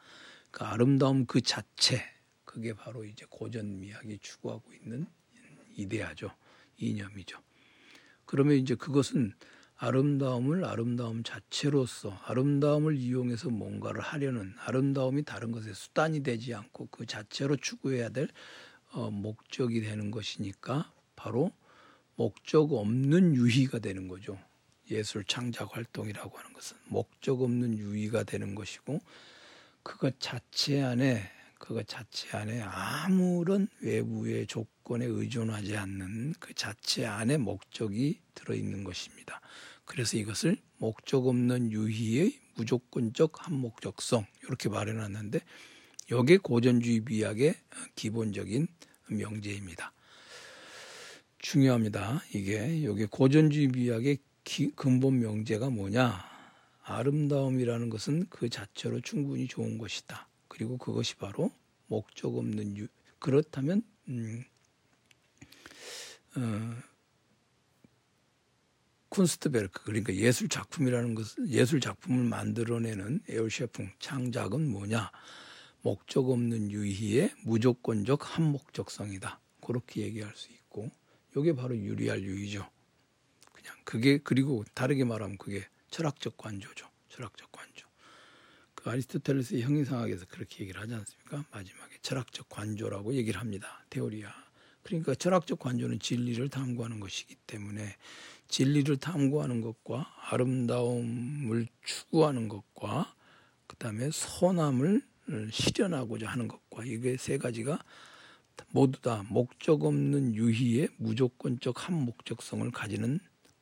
그 0.51 0.63
아름다움 0.63 1.25
그 1.25 1.41
자체 1.41 2.03
그게 2.45 2.73
바로 2.73 3.05
이제 3.05 3.25
고전 3.29 3.79
미학이 3.79 4.19
추구하고 4.19 4.73
있는 4.73 5.07
이데아죠. 5.75 6.31
이념이죠. 6.77 7.39
그러면 8.25 8.57
이제 8.57 8.75
그것은 8.75 9.33
아름다움을 9.77 10.63
아름다움 10.63 11.23
자체로서 11.23 12.11
아름다움을 12.25 12.95
이용해서 12.97 13.49
뭔가를 13.49 14.01
하려는 14.01 14.53
아름다움이 14.59 15.23
다른 15.23 15.51
것의 15.51 15.73
수단이 15.73 16.21
되지 16.21 16.53
않고 16.53 16.89
그 16.91 17.05
자체로 17.05 17.55
추구해야 17.55 18.09
될 18.09 18.29
어, 18.91 19.09
목적이 19.09 19.81
되는 19.81 20.11
것이니까 20.11 20.93
바로 21.15 21.51
목적 22.15 22.73
없는 22.73 23.35
유희가 23.35 23.79
되는 23.79 24.07
거죠. 24.07 24.37
예술 24.91 25.23
창작 25.23 25.75
활동이라고 25.75 26.37
하는 26.37 26.53
것은 26.53 26.77
목적 26.85 27.41
없는 27.41 27.77
유희가 27.77 28.23
되는 28.23 28.53
것이고 28.53 28.99
그것 29.83 30.19
자체 30.19 30.81
안에 30.81 31.23
그거 31.57 31.83
자체 31.83 32.35
안에 32.35 32.61
아무런 32.61 33.67
외부의 33.81 34.47
조건에 34.47 35.05
의존하지 35.05 35.77
않는 35.77 36.33
그 36.39 36.53
자체 36.53 37.05
안에 37.05 37.37
목적이 37.37 38.19
들어 38.33 38.55
있는 38.55 38.83
것입니다. 38.83 39.41
그래서 39.85 40.17
이것을 40.17 40.57
목적 40.77 41.27
없는 41.27 41.71
유희의 41.71 42.33
무조건적 42.55 43.45
한목적성 43.45 44.25
이렇게 44.43 44.69
말해놨는데 44.69 45.39
이게 46.11 46.37
고전주의 46.37 47.01
비약의 47.01 47.55
기본적인 47.95 48.67
명제입니다. 49.09 49.93
중요합니다. 51.39 52.23
이게 52.33 52.83
여기 52.83 53.05
고전주의 53.05 53.69
비약의 53.69 54.17
기, 54.43 54.71
근본 54.71 55.19
명제가 55.19 55.69
뭐냐? 55.69 56.31
아름다움이라는 56.83 57.89
것은 57.89 58.25
그 58.29 58.49
자체로 58.49 58.99
충분히 59.01 59.47
좋은 59.47 59.77
것이다. 59.77 60.27
그리고 60.47 60.77
그것이 60.77 61.15
바로 61.15 61.51
목적 61.87 62.35
없는 62.35 62.77
유. 62.77 62.87
그렇다면 63.19 63.83
음, 64.09 64.43
어, 66.35 66.75
쿤스트베르크 69.09 69.83
그러니까 69.83 70.15
예술 70.15 70.49
작품이라는 70.49 71.15
것은 71.15 71.49
예술 71.49 71.79
작품을 71.79 72.23
만들어내는 72.23 73.21
에어셰풍 73.27 73.91
창작은 73.99 74.69
뭐냐? 74.69 75.11
목적 75.81 76.29
없는 76.29 76.71
유희의 76.71 77.33
무조건적 77.43 78.37
한목적성이다. 78.37 79.39
그렇게 79.61 80.01
얘기할 80.01 80.33
수 80.35 80.51
있고 80.51 80.89
이게 81.35 81.53
바로 81.53 81.75
유리할 81.75 82.23
유희죠. 82.23 82.67
그냥 83.61 83.77
그게 83.83 84.17
그리고 84.17 84.63
다르게 84.73 85.03
말하면 85.03 85.37
그게 85.37 85.65
철학적 85.89 86.37
관조죠. 86.37 86.87
철학적 87.09 87.51
관조. 87.51 87.87
그 88.75 88.89
아리스토텔레스의 88.89 89.61
형이상학에서 89.61 90.25
그렇게 90.27 90.63
얘기를 90.63 90.81
하지 90.81 90.93
않습니까? 90.95 91.45
마지막에 91.51 91.97
철학적 92.01 92.49
관조라고 92.49 93.13
얘기를 93.13 93.39
합니다. 93.39 93.85
테오리아. 93.89 94.33
그러니까 94.83 95.13
철학적 95.13 95.59
관조는 95.59 95.99
진리를 95.99 96.49
탐구하는 96.49 96.99
것이기 96.99 97.35
때문에 97.45 97.95
진리를 98.47 98.97
탐구하는 98.97 99.61
것과 99.61 100.11
아름다움을 100.31 101.67
추구하는 101.83 102.47
것과 102.47 103.13
그다음에 103.67 104.09
선함을 104.11 105.03
실현하고자 105.51 106.27
하는 106.27 106.47
것과 106.47 106.83
이게 106.85 107.15
세 107.17 107.37
가지가 107.37 107.79
모두 108.69 108.99
다 109.01 109.23
목적 109.29 109.83
없는 109.83 110.35
유희의 110.35 110.89
무조건적 110.97 111.87
한 111.87 111.95
목적성을 111.95 112.69
가지는 112.71 113.19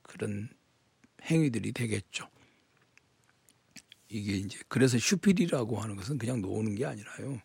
그런 0.09 0.49
행위들이 1.21 1.71
되겠죠. 1.71 2.27
이게 4.09 4.33
이제 4.33 4.59
그래서 4.67 4.97
슈필이라고 4.97 5.79
하는 5.79 5.95
것은 5.95 6.17
그냥 6.17 6.41
노는 6.41 6.75
게 6.75 6.85
아니라요. 6.85 7.39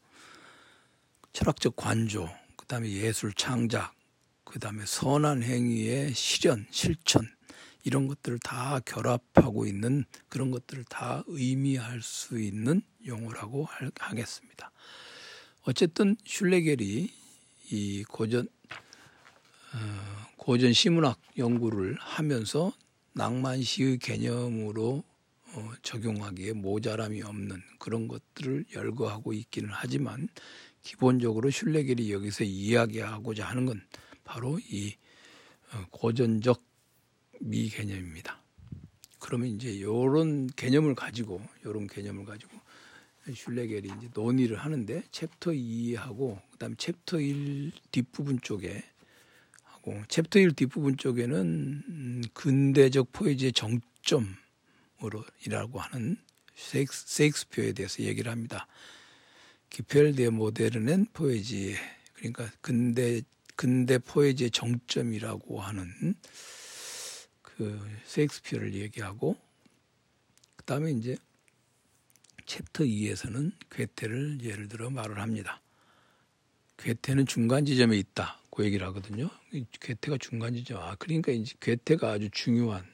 철학적 1.34 1.76
관조, 1.76 2.28
그다음에 2.56 2.90
예술 2.90 3.34
창작, 3.34 3.94
그다음에 4.44 4.86
선한 4.86 5.42
행위의 5.42 6.14
실현, 6.14 6.66
실천 6.70 7.28
이런 7.82 8.06
것들을 8.06 8.38
다 8.38 8.80
결합하고 8.80 9.66
있는 9.66 10.06
그런 10.30 10.50
것들을 10.50 10.84
다 10.84 11.22
의미할 11.26 12.00
수 12.00 12.40
있는 12.40 12.80
용어라고 13.06 13.68
하겠습니다. 13.98 14.70
어쨌든 15.64 16.16
슐레겔이 16.24 17.12
이 17.70 18.04
고전 18.04 18.48
어, 19.74 20.26
고전 20.44 20.74
시문학 20.74 21.18
연구를 21.38 21.96
하면서 21.98 22.70
낭만시의 23.14 23.96
개념으로 23.96 25.02
어, 25.54 25.72
적용하기에 25.80 26.52
모자람이 26.52 27.22
없는 27.22 27.62
그런 27.78 28.08
것들을 28.08 28.66
열거하고 28.74 29.32
있기는 29.32 29.70
하지만 29.72 30.28
기본적으로 30.82 31.50
슐레겔이 31.50 32.12
여기서 32.12 32.44
이야기하고자 32.44 33.46
하는 33.46 33.64
건 33.64 33.80
바로 34.22 34.58
이 34.70 34.94
어, 35.72 35.86
고전적 35.90 36.62
미 37.40 37.70
개념입니다. 37.70 38.42
그러면 39.20 39.48
이제 39.48 39.80
요런 39.80 40.48
개념을 40.48 40.94
가지고 40.94 41.40
요런 41.64 41.86
개념을 41.86 42.26
가지고 42.26 42.52
슐레겔이 43.34 43.88
이제 43.96 44.10
논의를 44.12 44.58
하는데 44.58 45.04
챕터 45.10 45.52
2하고 45.52 46.38
그다음에 46.50 46.74
챕터 46.76 47.18
1 47.18 47.72
뒷부분 47.90 48.40
쪽에 48.42 48.84
하고 49.84 50.02
챕터 50.08 50.38
1 50.38 50.54
뒷부분 50.54 50.96
쪽에는 50.96 51.36
음, 51.36 52.22
근대적 52.32 53.12
포에지의 53.12 53.52
정점으로이라고 53.52 55.78
하는 55.78 56.16
세익스피어에 56.54 57.74
대해서 57.74 58.02
얘기를 58.02 58.32
합니다. 58.32 58.66
기펠데 59.68 60.30
모데르넨 60.30 61.08
포에지 61.12 61.76
그러니까 62.14 62.50
근대 62.60 63.20
근대 63.56 63.98
포에지의 63.98 64.50
정점이라고 64.50 65.60
하는 65.60 66.14
그 67.42 67.86
세익스피어를 68.06 68.74
얘기하고 68.74 69.36
그다음에 70.56 70.90
이제 70.92 71.16
챕터 72.46 72.84
2에서는 72.84 73.52
괴테를 73.70 74.38
예를 74.42 74.68
들어 74.68 74.88
말을 74.90 75.20
합니다. 75.20 75.60
괴테는 76.76 77.26
중간 77.26 77.64
지점에 77.64 77.96
있다. 77.96 78.38
그 78.50 78.64
얘기를 78.64 78.86
하거든요. 78.88 79.30
괴테가 79.80 80.18
중간 80.18 80.54
지점. 80.54 80.78
아, 80.78 80.94
그러니까 80.96 81.32
이제 81.32 81.54
괴테가 81.60 82.12
아주 82.12 82.28
중요한 82.30 82.84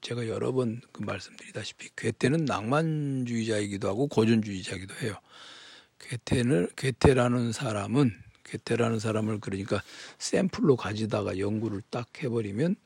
제가 0.00 0.28
여러 0.28 0.52
번 0.52 0.80
그 0.92 1.02
말씀드리다시피 1.02 1.88
괴테는 1.96 2.44
낭만주의자이기도 2.44 3.88
하고 3.88 4.06
고전주의자이기도 4.06 4.94
해요. 5.02 5.16
괴테는 5.98 6.68
괴테라는 6.76 7.52
사람은 7.52 8.12
괴테라는 8.44 8.98
사람을 8.98 9.40
그러니까 9.40 9.82
샘플로 10.18 10.76
가지다가 10.76 11.38
연구를 11.38 11.82
딱 11.90 12.06
해버리면 12.22 12.76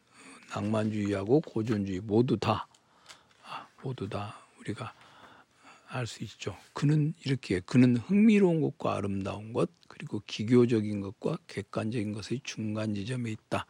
낭만주의하고 0.54 1.40
고전주의 1.40 2.00
모두 2.00 2.36
다 2.38 2.68
아, 3.42 3.66
모두 3.82 4.08
다 4.08 4.46
우리가 4.60 4.94
알 5.90 6.06
수 6.06 6.22
있죠. 6.24 6.56
그는 6.74 7.14
이렇게 7.24 7.60
그는 7.60 7.96
흥미로운 7.96 8.60
것과 8.60 8.96
아름다운 8.96 9.52
것 9.52 9.70
그리고 9.88 10.22
기교적인 10.26 11.00
것과 11.00 11.38
객관적인 11.46 12.12
것의 12.12 12.40
중간 12.44 12.94
지점에 12.94 13.30
있다. 13.30 13.66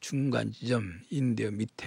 중간 0.00 0.52
지점 0.52 1.00
인데요 1.10 1.50
밑에 1.50 1.86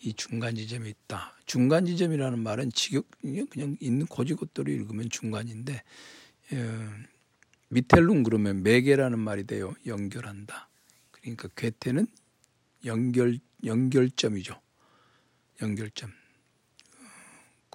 이 0.00 0.12
중간 0.14 0.56
지점에 0.56 0.88
있다. 0.88 1.36
중간 1.46 1.86
지점이라는 1.86 2.38
말은 2.40 2.72
지격 2.72 3.06
그냥 3.50 3.76
있는 3.80 4.06
고지것대로 4.06 4.72
읽으면 4.72 5.08
중간인데 5.08 5.82
어, 6.52 6.90
미텔룸 7.68 8.24
그러면 8.24 8.64
매개라는 8.64 9.20
말이 9.20 9.44
돼요. 9.44 9.72
연결한다. 9.86 10.68
그러니까 11.12 11.48
괴테는 11.54 12.08
연결 12.86 13.38
연결점이죠. 13.64 14.60
연결점. 15.62 16.19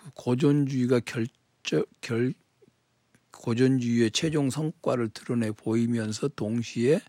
그 0.06 0.12
고전주의가 0.13 1.00
결정 1.00 1.84
결 2.00 2.34
고전주의의 3.32 4.12
최종 4.12 4.52
성과를 4.52 5.10
드러내 5.10 5.52
보이면서 5.52 6.28
동시에 6.30 7.02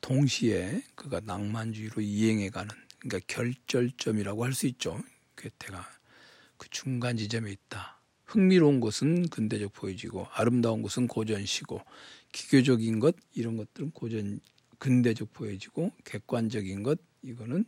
동시에 0.00 0.82
그가 0.94 1.20
낭만주의로 1.20 2.00
이행해가는 2.00 2.70
그러니까 2.98 3.20
결절점이라고 3.26 4.44
할 4.44 4.54
수 4.54 4.66
있죠. 4.68 4.98
괴테가 5.36 5.86
그 6.56 6.68
중간 6.70 7.16
지점에 7.18 7.50
있다. 7.52 8.00
흥미로운 8.24 8.80
것은 8.80 9.28
근대적 9.28 9.74
포이지고 9.74 10.26
아름다운 10.32 10.80
것은 10.80 11.06
고전시고 11.06 11.82
기교적인 12.32 13.00
것 13.00 13.14
이런 13.34 13.58
것들은 13.58 13.90
고전 13.90 14.40
근대적 14.78 15.32
포이지고 15.34 15.92
객관적인 16.04 16.82
것 16.82 16.98
이거는 17.22 17.66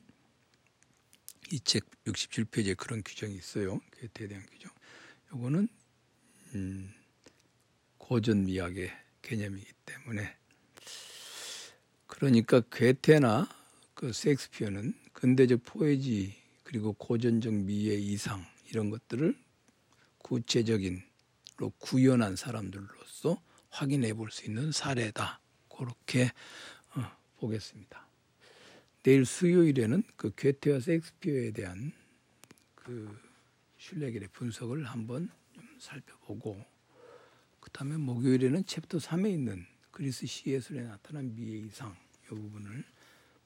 이 1.53 1.61
책 1.61 1.85
67페이지에 2.05 2.77
그런 2.77 3.03
규정이 3.05 3.35
있어요. 3.37 3.81
괴테에 3.93 4.29
대한 4.29 4.45
규정. 4.47 4.71
요거는 5.33 5.69
음, 6.55 6.95
고전 7.99 8.45
미학의 8.45 8.91
개념이기 9.23 9.73
때문에 9.85 10.37
그러니까 12.07 12.61
괴테나 12.71 13.49
그 13.95 14.13
셰익스피어는 14.13 14.95
근대적 15.13 15.63
포에지 15.65 16.35
그리고 16.63 16.93
고전적 16.93 17.53
미의 17.53 18.03
이상 18.05 18.45
이런 18.71 18.91
것들을 18.91 19.37
구체적인 20.19 21.03
로 21.59 21.71
구현한 21.79 22.37
사람들로서 22.37 23.41
확인해 23.71 24.13
볼 24.13 24.31
수 24.31 24.45
있는 24.45 24.73
사례다. 24.73 25.41
그렇게 25.75 26.31
어, 26.95 27.11
보겠습니다. 27.39 28.06
내일 29.07 29.25
수요일에는 29.25 30.03
그 30.17 30.35
괴테와 30.35 30.81
섹스피어에 30.81 31.53
대한 31.53 31.93
그 32.75 33.17
슐레겔의 33.79 34.31
분석을 34.33 34.85
한번 34.85 35.31
좀 35.55 35.65
살펴보고 35.79 36.61
그다음에 37.61 37.99
목요일에는 37.99 38.67
챕터 38.67 38.99
3에 38.99 39.31
있는 39.31 39.65
그리스 39.93 40.27
시예술에 40.27 40.83
나타난 40.83 41.33
미의 41.37 41.67
이상 41.67 41.97
이 42.25 42.29
부분을 42.31 42.85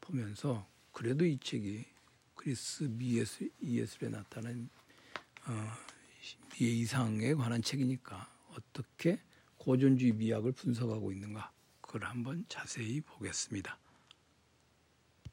보면서 0.00 0.66
그래도 0.92 1.26
이 1.26 1.38
책이 1.38 1.84
그리스 2.36 2.84
미예술 2.84 3.50
이예술에 3.60 4.08
나타난 4.08 4.70
어, 5.46 5.70
미의 6.54 6.78
이상에 6.78 7.34
관한 7.34 7.60
책이니까 7.60 8.34
어떻게 8.52 9.20
고전주의 9.58 10.12
미학을 10.12 10.52
분석하고 10.52 11.12
있는가 11.12 11.52
그걸 11.82 12.04
한번 12.04 12.46
자세히 12.48 13.02
보겠습니다. 13.02 13.78